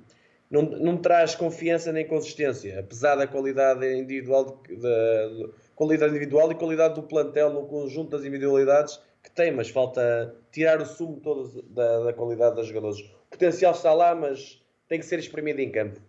[0.50, 6.96] não, não traz confiança nem consistência, apesar da qualidade individual, da qualidade individual e qualidade
[6.96, 12.06] do plantel no conjunto das individualidades que tem, mas falta tirar o sumo todo da,
[12.06, 13.00] da qualidade dos jogadores.
[13.00, 16.00] O potencial está lá, mas tem que ser exprimido em campo.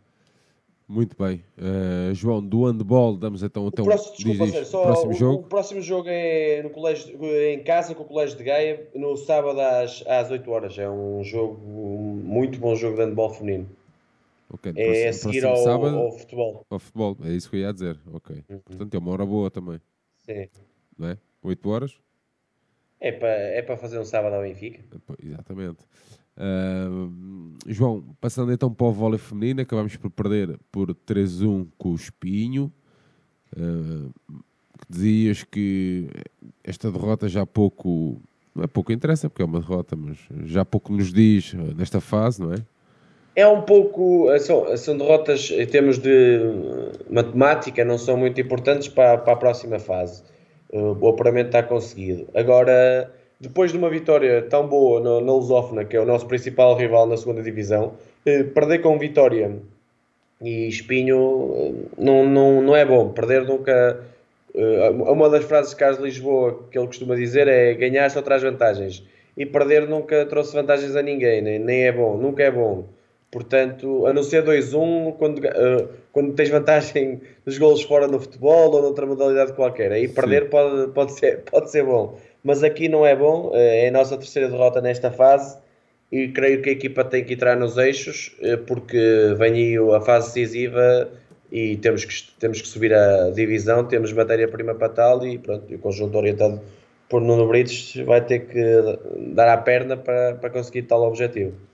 [0.89, 1.45] Muito bem.
[1.59, 5.43] Uh, João, do handball, damos então o próximo, desculpa, diz, diz, só próximo o, jogo.
[5.43, 9.61] O próximo jogo é no colégio, em casa com o Colégio de Gaia, no sábado
[9.61, 10.79] às, às 8 horas.
[10.79, 13.69] É um jogo, um muito bom jogo de handball feminino.
[14.51, 16.66] Okay, é próximo, a seguir ao, sábado, ao, futebol.
[16.71, 17.99] Ao futebol, é isso que eu ia dizer.
[18.11, 18.43] Ok.
[18.49, 18.59] Uhum.
[18.61, 19.79] Portanto, é uma hora boa também.
[20.25, 20.49] Sim.
[20.97, 21.19] Não é?
[21.43, 22.01] 8 horas?
[23.01, 24.81] É para é para fazer um sábado ao Benfica.
[25.23, 25.85] Exatamente.
[26.37, 31.95] Uh, João, passando então para o vôlei feminino, acabamos por perder por 3-1 com o
[31.95, 32.73] Espinho.
[33.57, 34.13] Uh,
[34.89, 36.09] dizias que
[36.63, 38.21] esta derrota já pouco,
[38.55, 42.41] não é pouco interessa, porque é uma derrota, mas já pouco nos diz nesta fase,
[42.41, 42.59] não é?
[43.35, 46.41] É um pouco, são, são derrotas em termos de
[47.09, 50.23] matemática, não são muito importantes para, para a próxima fase
[50.73, 52.29] o apuramento está conseguido.
[52.35, 53.11] Agora,
[53.41, 57.07] depois de uma vitória tão boa na, na Lusófona, que é o nosso principal rival
[57.07, 57.95] na segunda divisão,
[58.27, 59.57] eh, perder com Vitória
[60.43, 63.11] e Espinho eh, não, não, não é bom.
[63.12, 64.05] Perder nunca.
[64.55, 68.43] Eh, uma das frases de Carlos Lisboa que ele costuma dizer é ganhar só traz
[68.43, 69.05] vantagens.
[69.37, 72.85] E perder nunca trouxe vantagens a ninguém, nem, nem é bom, nunca é bom.
[73.31, 78.72] Portanto, a não ser 2-1, quando, uh, quando tens vantagem dos golos fora no futebol
[78.72, 82.18] ou noutra modalidade qualquer, aí perder pode, pode, ser, pode ser bom.
[82.43, 85.59] Mas aqui não é bom, uh, é a nossa terceira derrota nesta fase
[86.11, 90.01] e creio que a equipa tem que entrar nos eixos uh, porque vem aí a
[90.01, 91.11] fase decisiva
[91.53, 95.79] e temos que, temos que subir a divisão, temos matéria-prima para tal e pronto, o
[95.79, 96.62] conjunto orientado
[97.11, 98.99] por Nuno Brites vai ter que
[99.35, 101.68] dar a perna para, para conseguir tal objetivo.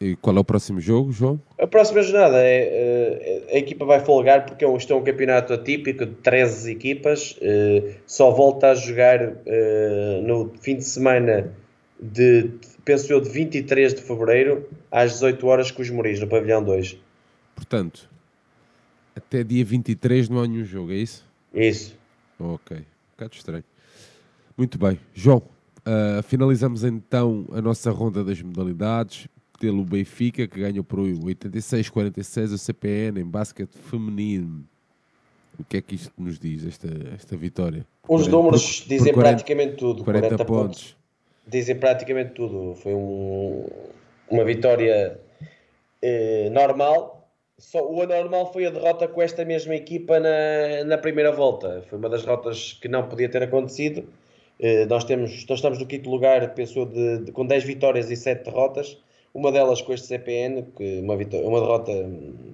[0.00, 1.38] E qual é o próximo jogo, João?
[1.58, 6.06] A próxima jornada é, é a equipa vai folgar porque isto é um campeonato atípico
[6.06, 11.52] de 13 equipas, eh, só volta a jogar eh, no fim de semana
[12.00, 12.50] de,
[12.82, 16.96] penso eu, de 23 de Fevereiro às 18 horas com os Moris, no pavilhão 2.
[17.54, 18.08] Portanto,
[19.14, 21.28] até dia 23 não há nenhum jogo, é isso?
[21.52, 21.94] Isso.
[22.38, 23.64] Ok, um bocado estranho.
[24.56, 24.98] Muito bem.
[25.12, 25.42] João,
[25.80, 29.28] uh, finalizamos então a nossa ronda das modalidades
[29.60, 34.64] pelo Benfica, que ganhou por 86-46 o CPN em basquete feminino.
[35.58, 37.86] O que é que isto nos diz, esta, esta vitória?
[38.08, 40.02] Os 40, números por, dizem por 40, praticamente tudo.
[40.02, 40.64] 40, 40 pontos.
[40.64, 40.96] pontos.
[41.46, 42.74] Dizem praticamente tudo.
[42.76, 43.66] Foi um,
[44.30, 45.20] uma vitória
[46.00, 47.28] eh, normal.
[47.58, 51.84] Só, o anormal foi a derrota com esta mesma equipa na, na primeira volta.
[51.90, 54.08] Foi uma das derrotas que não podia ter acontecido.
[54.58, 58.16] Eh, nós, temos, nós estamos no quinto lugar, pensou, de, de, com 10 vitórias e
[58.16, 58.96] 7 derrotas
[59.32, 61.92] uma delas com este CPN, que uma, vitória, uma derrota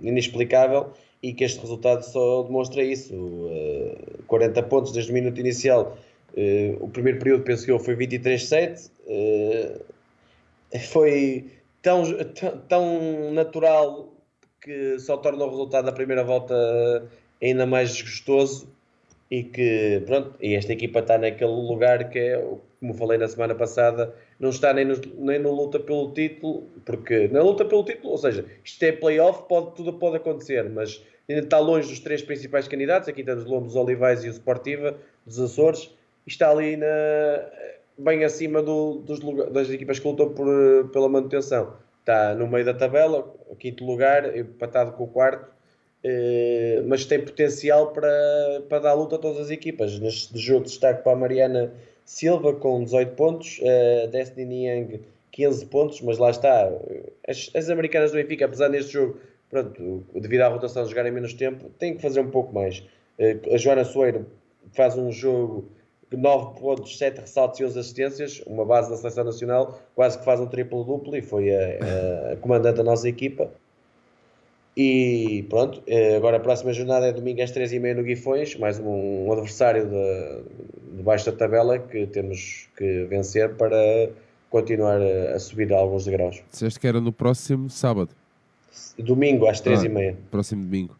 [0.02, 3.14] inexplicável e que este resultado só demonstra isso.
[3.14, 5.96] Uh, 40 pontos desde o minuto inicial.
[6.34, 8.90] Uh, o primeiro período, penso que eu, foi 23-7.
[9.06, 9.80] Uh,
[10.90, 11.50] foi
[11.80, 12.04] tão,
[12.34, 14.12] tão, tão, natural
[14.60, 16.54] que só torna o resultado da primeira volta
[17.42, 18.68] ainda mais desgostoso.
[19.30, 22.44] e que, pronto, e esta equipa está naquele lugar que é,
[22.78, 27.28] como falei na semana passada, não está nem, no, nem na luta pelo título, porque
[27.28, 31.42] na luta pelo título, ou seja, isto é playoff, pode, tudo pode acontecer, mas ainda
[31.42, 35.90] está longe dos três principais candidatos, aqui o Lombos Olivais e o Sportiva, dos Açores,
[36.26, 36.86] está ali na,
[37.98, 39.20] bem acima do, dos,
[39.52, 41.74] das equipas que lutam por, pela manutenção.
[42.00, 45.50] Está no meio da tabela, quinto lugar, empatado com o quarto,
[46.04, 49.98] eh, mas tem potencial para, para dar luta a todas as equipas.
[49.98, 51.72] Neste jogo destaque para a Mariana
[52.06, 53.60] Silva com 18 pontos,
[54.04, 55.00] a Destiny Young
[55.32, 56.70] 15 pontos, mas lá está.
[57.28, 59.18] As, as americanas do Benfica, apesar deste jogo,
[59.50, 62.82] pronto, devido à rotação de jogarem menos tempo, têm que fazer um pouco mais.
[63.18, 64.26] Eh, a Joana Soeiro
[64.72, 65.68] faz um jogo
[66.10, 70.40] 9 pontos, 7 ressaltos e 11 assistências, uma base da seleção nacional, quase que faz
[70.40, 73.50] um triplo-duplo e foi a, a, comandante da nossa equipa.
[74.76, 79.32] E pronto, eh, agora a próxima jornada é domingo às 3h30 no Guifões, mais um,
[79.32, 84.10] adversário de, de baixo da tabela que temos que vencer para
[84.50, 86.42] continuar a, a subir alguns degraus.
[86.50, 88.10] Disseste que era no próximo sábado?
[88.98, 90.12] Domingo às 3h30.
[90.12, 90.94] Ah, próximo domingo.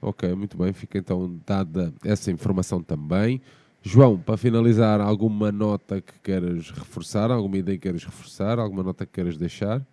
[0.00, 3.42] Ok, muito bem, fica então dada essa informação também.
[3.82, 9.04] João, para finalizar, alguma nota que queiras reforçar, alguma ideia que queiras reforçar, alguma nota
[9.04, 9.84] que queiras deixar?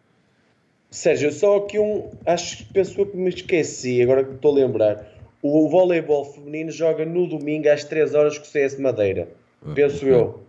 [0.95, 2.09] Sérgio, só aqui um.
[2.25, 5.05] Acho que pensou que me esqueci, agora que estou a lembrar.
[5.41, 9.27] O voleibol feminino joga no domingo às 3 horas com o CS de Madeira.
[9.61, 10.13] Ah, Penso okay.
[10.13, 10.43] eu.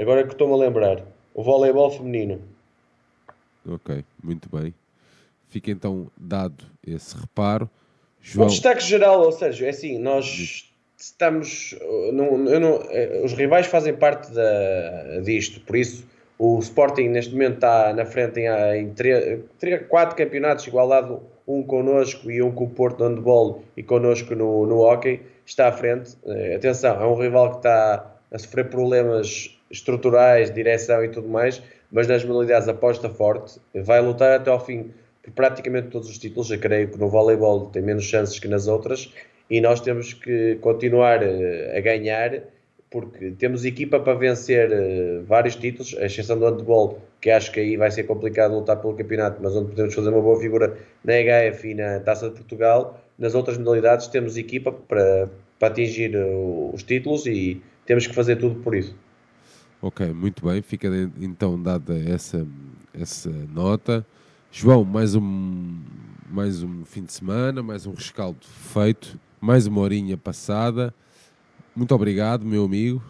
[0.00, 1.04] Agora que estou-me a lembrar.
[1.34, 2.40] O voleibol feminino.
[3.68, 4.74] Ok, muito bem.
[5.50, 7.68] Fica então dado esse reparo.
[8.22, 8.46] João...
[8.46, 11.76] Um destaque geral, ou seja, é assim, nós estamos.
[12.14, 16.06] Não, não, eh, os rivais fazem parte da, disto, por isso
[16.42, 21.62] o Sporting neste momento está na frente em, em três, três, quatro campeonatos, igualado um
[21.62, 25.72] connosco e um com o Porto no handball e connosco no, no hockey, está à
[25.72, 26.16] frente.
[26.24, 31.62] Uh, atenção, é um rival que está a sofrer problemas estruturais, direção e tudo mais,
[31.92, 34.90] mas nas modalidades aposta forte, vai lutar até ao fim
[35.22, 36.50] por praticamente todos os títulos.
[36.50, 39.12] Eu creio que no voleibol tem menos chances que nas outras
[39.50, 42.40] e nós temos que continuar eh, a ganhar
[42.90, 47.60] porque temos equipa para vencer uh, vários títulos, a exceção do handball, que acho que
[47.60, 51.12] aí vai ser complicado lutar pelo campeonato, mas onde podemos fazer uma boa figura na
[51.12, 53.00] HF e na Taça de Portugal.
[53.18, 58.36] Nas outras modalidades temos equipa para, para atingir uh, os títulos e temos que fazer
[58.36, 58.96] tudo por isso.
[59.80, 60.88] Ok, muito bem, fica
[61.20, 62.46] então dada essa,
[62.92, 64.04] essa nota.
[64.50, 65.80] João, mais um,
[66.28, 70.94] mais um fim de semana, mais um rescaldo feito mais uma horinha passada.
[71.74, 73.02] Muito obrigado, meu amigo.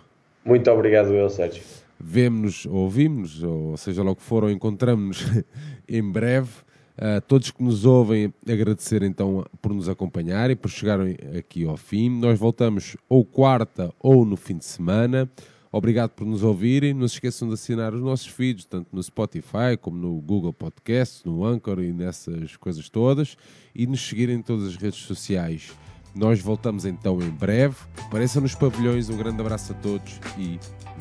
[0.44, 1.62] Muito obrigado, eu, Sérgio.
[1.98, 5.44] Vemo-nos, ouvimos, ou seja lá o que for, ou encontramos-nos
[5.88, 6.50] em breve.
[6.96, 12.11] Uh, todos que nos ouvem, agradecer então por nos acompanharem, por chegarem aqui ao fim.
[12.11, 15.30] Nós voltamos ou quarta ou no fim de semana.
[15.72, 16.92] Obrigado por nos ouvirem.
[16.92, 21.24] Não se esqueçam de assinar os nossos feeds, tanto no Spotify como no Google Podcast,
[21.24, 23.36] no Anchor e nessas coisas todas.
[23.74, 25.72] E nos seguirem em todas as redes sociais.
[26.14, 27.76] Nós voltamos então em breve.
[28.06, 29.08] Apareçam nos pavilhões.
[29.08, 30.58] Um grande abraço a todos e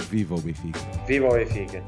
[0.09, 0.79] viva o Benfica.
[1.07, 1.83] Viva o Benfica.